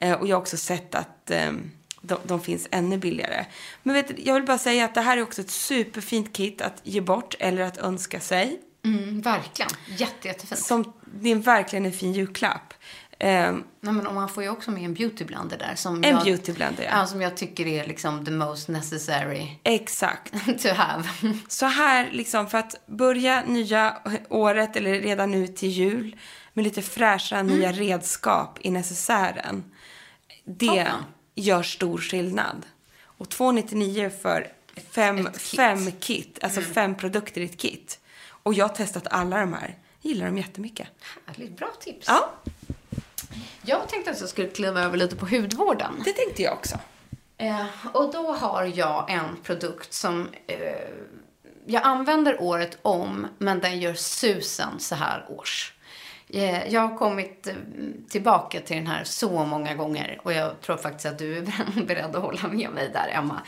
[0.00, 1.52] Eh, och jag har också sett att eh,
[2.00, 3.46] de, de finns ännu billigare.
[3.82, 6.80] Men vet, jag vill bara säga att det här är också ett superfint kit att
[6.82, 8.60] ge bort eller att önska sig.
[8.84, 9.70] Mm, verkligen.
[9.86, 10.60] Jätte, jättefint.
[10.60, 12.74] Som, det är verkligen en fin julklapp.
[13.22, 13.52] Eh,
[13.82, 15.74] Nej, men man får ju också med en beautyblender där.
[15.74, 17.06] Som En jag, beautyblender, ja.
[17.06, 20.32] Som jag tycker är liksom the most necessary exakt.
[20.62, 21.08] to have.
[21.48, 23.96] Så här, liksom, för att börja nya
[24.28, 26.16] året, eller redan nu till jul,
[26.52, 27.56] med lite fräscha Mm.
[27.58, 29.64] nya redskap i necessären.
[30.44, 31.04] Det Toppen.
[31.34, 32.66] gör stor skillnad.
[33.04, 34.52] Och 299 för
[34.90, 35.56] fem, ett kit.
[35.60, 36.72] fem kit, alltså Mm.
[36.74, 37.98] fem produkter i ett kit.
[38.42, 39.78] Och jag har testat alla de här.
[40.02, 40.88] Gillar dem jättemycket.
[41.26, 42.06] Härligt, bra tips.
[42.08, 42.30] Ja,
[43.62, 46.02] Jag tänkte att jag skulle kliva över lite på hudvården.
[46.04, 46.78] det tänkte jag också.
[47.38, 50.56] Eh, och då har jag en produkt som eh,
[51.66, 55.72] jag använder året om, men den gör susen så här års.
[56.28, 57.54] Eh, jag har kommit eh,
[58.08, 62.16] tillbaka till den här så många gånger och jag tror faktiskt att du är beredd
[62.16, 63.40] att hålla med mig där, Emma.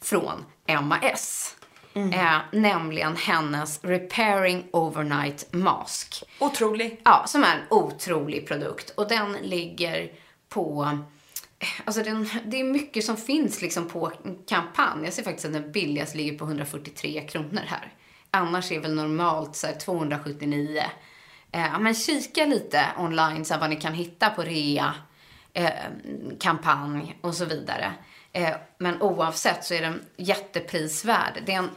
[0.00, 1.56] Från Emma S.
[1.96, 6.24] Eh, nämligen hennes Repairing Overnight Mask.
[6.38, 7.00] Otrolig.
[7.04, 8.90] Ja, som är en otrolig produkt.
[8.90, 10.12] Och den ligger
[10.48, 10.98] på...
[11.84, 14.12] Alltså den, det är mycket som finns liksom på
[14.48, 15.04] kampanj.
[15.04, 17.92] Jag ser faktiskt att den billigaste ligger på 143 kronor här.
[18.30, 20.82] Annars är väl normalt så här 279.
[21.52, 24.94] Eh, men kika lite online så här vad ni kan hitta på rea,
[25.52, 25.70] eh,
[26.40, 27.92] kampanj och så vidare.
[28.32, 31.42] Eh, men oavsett så är den jätteprisvärd.
[31.46, 31.70] Det är en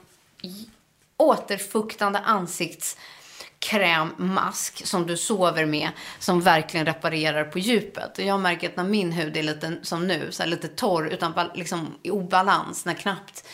[1.17, 8.17] återfuktande ansiktskrämmask som du sover med som verkligen reparerar på djupet.
[8.17, 11.49] Och Jag märker att när min hud är lite som nu, så lite torr utan
[11.53, 13.47] liksom i obalans, när knappt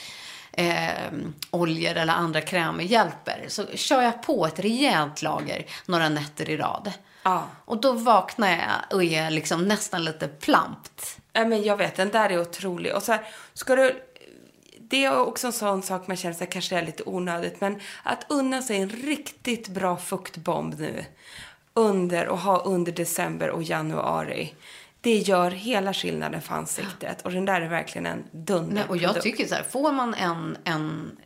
[0.51, 0.89] eh,
[1.51, 6.57] oljor eller andra krämer hjälper, så kör jag på ett rejält lager några nätter i
[6.57, 6.91] rad.
[7.23, 7.47] Ja.
[7.65, 11.17] Och då vaknar jag och är liksom nästan lite plampt.
[11.33, 12.95] Ja, men jag vet, den där är otrolig.
[12.95, 14.01] Och så här, ska du...
[14.89, 17.61] Det är också en sån sak man känner sig kanske är lite onödigt.
[17.61, 21.05] Men att unna sig en riktigt bra fuktbomb nu
[21.73, 24.53] under och ha under december och januari.
[25.01, 27.21] Det gör hela skillnaden för ansiktet.
[27.21, 30.13] Och den där är verkligen en dunder Nej, och jag tycker så här, får man
[30.13, 31.17] en, en,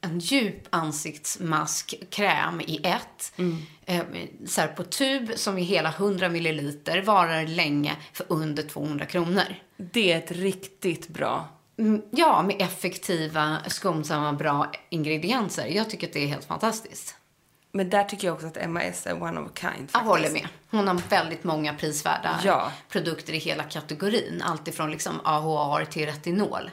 [0.00, 3.32] en djup ansiktsmaskkräm i ett,
[3.86, 4.02] eh,
[4.46, 9.54] så här på tub som är hela 100 milliliter, varar länge för under 200 kronor.
[9.76, 11.48] Det är ett riktigt bra.
[11.82, 15.66] Mm, Ja, med effektiva, skonsamma, bra ingredienser.
[15.66, 17.16] Jag tycker att det är helt fantastiskt.
[17.72, 19.72] Men där tycker jag också att MAS är one of a kind.
[19.80, 20.08] Jag faktiskt.
[20.08, 20.48] håller med.
[20.70, 22.72] Hon har väldigt många prisvärda Ja.
[22.88, 24.42] produkter i hela kategorin.
[24.44, 26.70] Allt ifrån liksom AHR till retinol.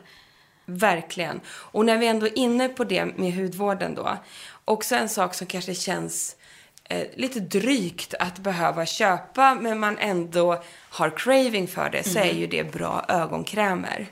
[0.66, 1.42] Verkligen.
[1.48, 4.18] Och när vi ändå är inne på det med hudvården då.
[4.66, 6.36] Också en sak som kanske känns
[6.84, 12.34] eh, lite drygt att behöva köpa men man ändå har craving för det så är
[12.34, 14.08] ju det bra ögonkrämer.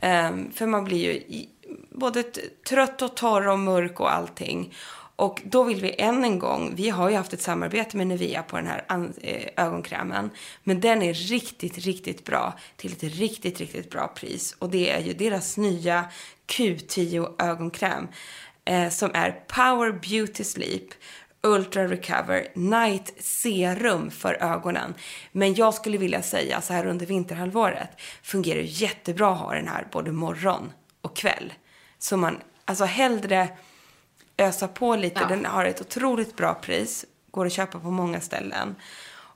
[0.00, 1.46] Ehm, för man blir ju
[1.90, 2.22] både
[2.68, 4.74] trött och torr och mörk och allting.
[5.16, 8.42] Och då vill vi än en gång, vi har ju haft ett samarbete med Nivea
[8.42, 8.84] på den här
[9.22, 10.30] eh, ögonkrämen.
[10.64, 14.56] Men den är riktigt, riktigt bra till ett riktigt, riktigt bra pris.
[14.58, 16.04] Och det är ju deras nya
[16.46, 18.08] Q10 ögonkräm.
[18.64, 20.88] Eh, som är Power Beauty Sleep
[21.44, 24.94] Ultra Recover Night Serum för ögonen.
[25.32, 27.88] Men jag skulle vilja säga så här under vinterhalvåret
[28.22, 31.52] fungerar det jättebra att ha den här både morgon och kväll.
[31.98, 33.48] Så man, alltså hellre
[34.36, 35.20] ösa på lite.
[35.20, 35.28] Ja.
[35.28, 37.04] Den har ett otroligt bra pris.
[37.30, 38.74] Går att köpa på många ställen.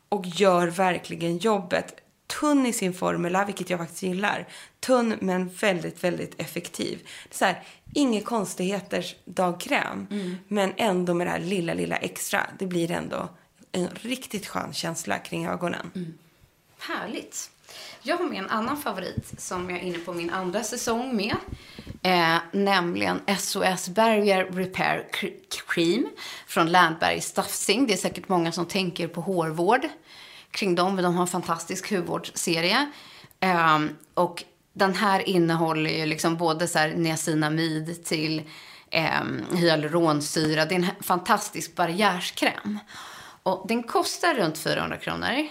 [0.09, 2.01] Och gör verkligen jobbet.
[2.41, 4.49] Tunn i sin formula, vilket jag faktiskt gillar.
[4.81, 6.99] Tunn men väldigt, väldigt effektiv.
[7.29, 7.63] Det är så här,
[7.95, 10.07] inga konstigheters dagkräm.
[10.49, 12.47] Men ändå med det här lilla, lilla extra.
[12.59, 13.29] Det blir ändå
[13.73, 16.15] en riktigt skön känsla kring ögonen.
[16.79, 17.51] Härligt.
[18.03, 21.37] Jag har med en annan favorit som jag är inne på min andra säsong med.
[22.03, 25.33] Eh, nämligen SOS Barrier Repair Cr-
[25.69, 26.09] Cream
[26.47, 27.87] från Landberg Staffsing.
[27.87, 29.89] Det är säkert många som tänker på hårvård.
[30.51, 30.97] kring dem.
[30.97, 32.91] De har en fantastisk hudvårdsserie.
[33.41, 34.45] Ehm, och
[34.79, 38.43] den här innehåller ju liksom både så här niacinamid till
[38.91, 39.23] eh,
[39.55, 40.65] hyaluronsyra.
[40.65, 42.79] Det är en fantastisk barriärskräm.
[43.43, 45.49] Och den kostar runt 400 kronor.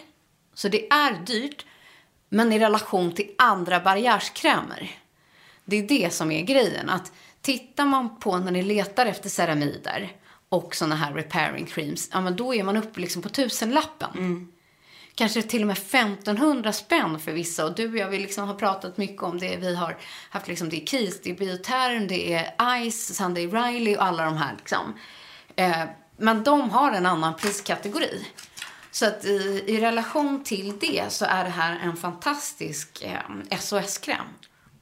[0.54, 1.66] Så det är dyrt.
[2.30, 4.92] Men i relation till andra barriärskrämer.
[5.66, 6.90] Det är det som är grejen.
[6.90, 7.12] Att
[7.42, 10.12] tittar man på när ni letar efter ceramider
[10.50, 14.10] och såna här repairing creams, ja men då är man uppe liksom på tusenlappen.
[14.18, 14.52] Mm.
[15.18, 17.66] Kanske till och med 1500 spänn för vissa.
[17.66, 19.58] Och du och jag, vi liksom har pratat mycket om det.
[19.58, 19.98] Vi har
[20.30, 24.26] haft liksom, det är Keys, det är Bioterm, det är Ice, Sunday Riley och alla
[24.26, 24.94] de här liksom.
[25.56, 25.84] Eh,
[26.18, 28.26] men de har en annan priskategori.
[28.92, 34.28] Så att i, i relation till det så är det här en fantastisk eh, SOS-kräm.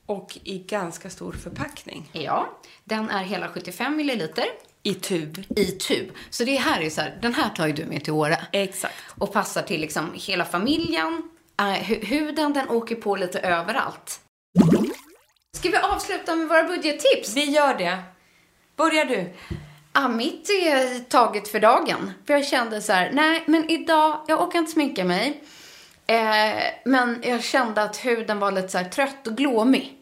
[0.06, 2.10] Och i ganska stor förpackning.
[2.12, 4.46] Ja, den är hela 75 milliliter.
[4.86, 5.44] I tub.
[5.56, 6.12] I tub.
[6.30, 8.38] Så det här är så här, den här tar ju du med till Åre.
[8.52, 8.94] Exakt.
[9.20, 11.22] Och passar till liksom hela familjen.
[11.62, 14.20] Uh, huden den åker på lite överallt.
[15.58, 17.36] Ska vi avsluta med våra budgettips?
[17.36, 17.98] Vi gör det.
[18.76, 19.34] Börjar du?
[19.94, 22.12] Ja, mitt är taget för dagen.
[22.28, 25.44] För jag kände så här, nej men idag, jag orkar inte sminka mig.
[26.08, 29.95] Eh, men jag kände att huden var lite så trött och glåmig.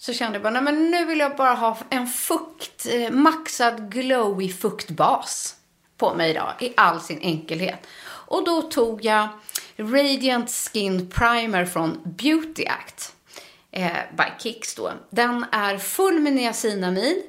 [0.00, 3.92] Så kände jag bara, nej men nu vill jag bara ha en fukt, eh, maxad
[3.92, 5.56] glowy fuktbas
[5.96, 7.86] på mig idag i all sin enkelhet.
[8.02, 9.28] Och då tog jag
[9.76, 13.12] Radiant Skin Primer från Beauty Act
[13.70, 14.92] eh, by Kicks då.
[15.10, 17.22] Den är full med niacinamid.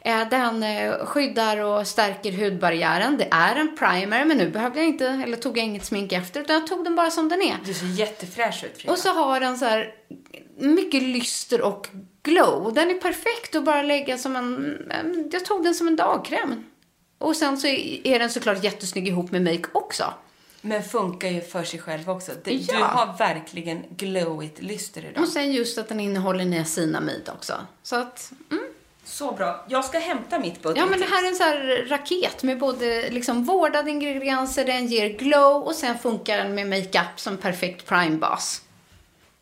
[0.00, 3.16] Eh, den eh, skyddar och stärker hudbarriären.
[3.18, 6.40] Det är en primer, men nu behövde jag inte, eller tog jag inget smink efter,
[6.40, 7.56] utan jag tog den bara som den är.
[7.64, 8.92] Du ser jättefräsch ut, Frida.
[8.92, 9.94] Och så har den så här
[10.56, 11.88] mycket lyster och
[12.22, 12.74] glow.
[12.74, 16.64] Den är perfekt att bara lägga som en, jag tog den som en dagkräm.
[17.18, 20.04] Och sen så är den såklart jättesnygg ihop med make också.
[20.60, 22.32] Men funkar ju för sig själv också.
[22.44, 22.78] Du, ja.
[22.78, 25.22] du har verkligen glowigt lyster idag.
[25.22, 27.54] Och sen just att den innehåller niacinamid också.
[27.82, 28.64] Så att, mm.
[29.08, 29.64] Så bra.
[29.68, 30.78] Jag ska hämta mitt budget.
[30.78, 34.86] Ja, men det här är en sån här raket med både liksom vårdade ingredienser, den
[34.86, 38.62] ger glow och sen funkar den med makeup som perfekt primebas.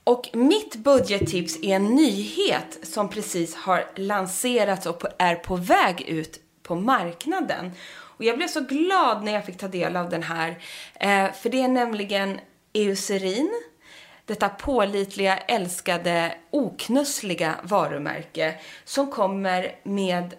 [0.05, 6.41] Och mitt budgettips är en nyhet som precis har lanserats och är på väg ut
[6.62, 7.73] på marknaden.
[7.89, 10.59] Och jag blev så glad när jag fick ta del av den här.
[10.95, 12.41] Eh, för det är nämligen
[12.73, 13.51] Eucerin,
[14.27, 18.55] detta pålitliga, älskade, oknussliga varumärke
[18.85, 20.35] som kommer med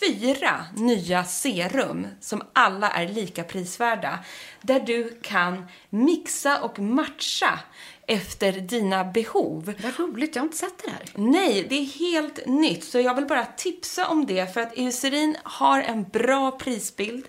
[0.00, 4.18] fyra nya serum som alla är lika prisvärda.
[4.60, 7.60] Där du kan mixa och matcha
[8.06, 9.74] efter dina behov.
[9.82, 11.02] Vad roligt, jag har inte sett det här.
[11.14, 12.84] Nej, det är helt nytt.
[12.84, 17.24] Så jag vill bara tipsa om det för att Eucerin har en bra prisbild.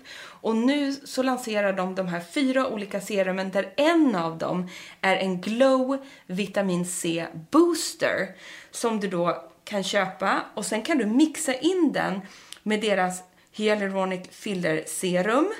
[0.46, 4.68] Och nu så lanserar de de här fyra olika serumen där en av dem
[5.00, 8.28] är en Glow Vitamin C Booster
[8.70, 12.20] som du då kan köpa och sen kan du mixa in den
[12.62, 13.22] med deras
[13.52, 15.52] Hyaluronic Filler Serum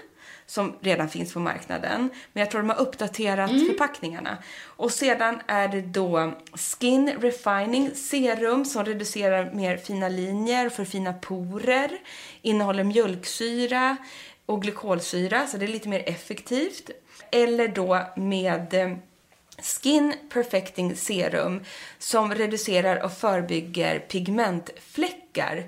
[0.47, 2.11] som redan finns på marknaden.
[2.33, 3.67] Men jag tror de har uppdaterat mm.
[3.67, 4.39] förpackningarna.
[4.65, 11.13] Och sedan är det då Skin Refining Serum som reducerar mer fina linjer för fina
[11.13, 11.91] porer.
[12.43, 13.97] Innehåller mjölksyra
[14.47, 16.91] och glykolsyra, så det är lite mer effektivt.
[17.31, 18.97] Eller då med eh,
[19.59, 21.65] Skin Perfecting Serum
[21.99, 25.65] som reducerar och förebygger pigmentfläckar.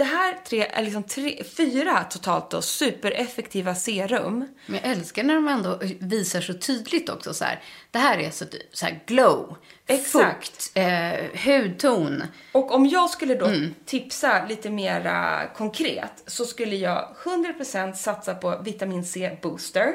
[0.00, 4.48] Det här tre är liksom tre, fyra totalt då supereffektiva serum.
[4.66, 7.62] Men jag älskar när de ändå visar så tydligt också så här.
[7.90, 10.46] Det här är så, så här glow, Exakt.
[10.46, 12.22] fukt, eh, hudton.
[12.52, 13.74] Och om jag skulle då mm.
[13.86, 19.94] tipsa lite mera konkret så skulle jag 100% satsa på vitamin C booster.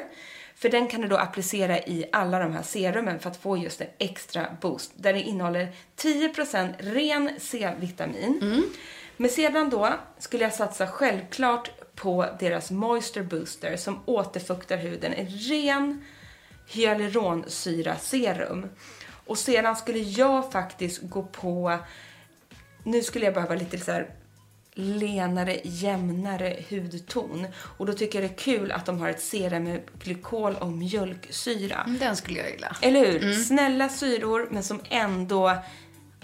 [0.56, 3.80] För den kan du då applicera i alla de här serumen för att få just
[3.80, 4.92] en extra boost.
[4.94, 8.38] Där det innehåller 10% ren C-vitamin.
[8.42, 8.62] Mm.
[9.16, 15.12] Men sedan då skulle jag satsa självklart på deras Moisture Booster som återfuktar huden.
[15.12, 16.04] En ren
[16.66, 18.66] hyaluronsyra serum.
[19.26, 21.78] Och sedan skulle jag faktiskt gå på,
[22.84, 24.10] nu skulle jag behöva lite så här
[24.74, 27.46] lenare, jämnare hudton.
[27.56, 30.72] Och då tycker jag det är kul att de har ett serum med glykol och
[30.72, 31.82] mjölksyra.
[31.86, 32.76] Mm, den skulle jag gilla.
[32.80, 33.22] Eller hur?
[33.22, 33.34] Mm.
[33.34, 35.56] Snälla syror, men som ändå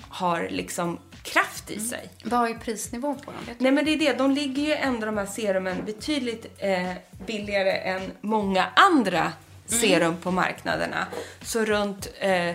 [0.01, 1.87] har liksom kraft i mm.
[1.87, 2.09] sig.
[2.25, 3.41] Vad är prisnivån på dem?
[3.59, 6.93] Nej men det är det, de ligger ju ändå de här serumen betydligt eh,
[7.27, 9.33] billigare än många andra mm.
[9.67, 11.07] serum på marknaderna.
[11.43, 12.55] Så runt eh,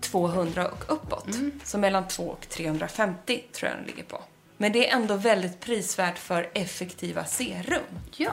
[0.00, 1.34] 200 och uppåt.
[1.34, 1.60] Mm.
[1.64, 4.20] Så mellan 2 och 350 tror jag den ligger på.
[4.56, 7.82] Men det är ändå väldigt prisvärt för effektiva serum.
[8.16, 8.32] Ja.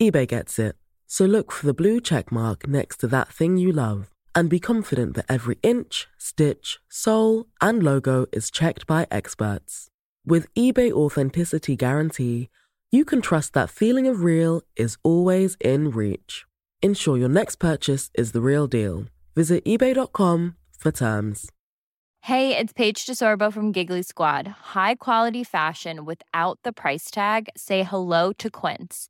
[0.00, 0.76] eBay gets it.
[1.06, 4.58] So look for the blue check mark next to that thing you love and be
[4.58, 9.88] confident that every inch, stitch, sole, and logo is checked by experts.
[10.24, 12.48] With eBay Authenticity Guarantee,
[12.90, 16.46] you can trust that feeling of real is always in reach.
[16.80, 19.04] Ensure your next purchase is the real deal.
[19.36, 21.50] Visit eBay.com for terms.
[22.22, 24.46] Hey, it's Paige DeSorbo from Giggly Squad.
[24.74, 27.48] High quality fashion without the price tag?
[27.54, 29.09] Say hello to Quince.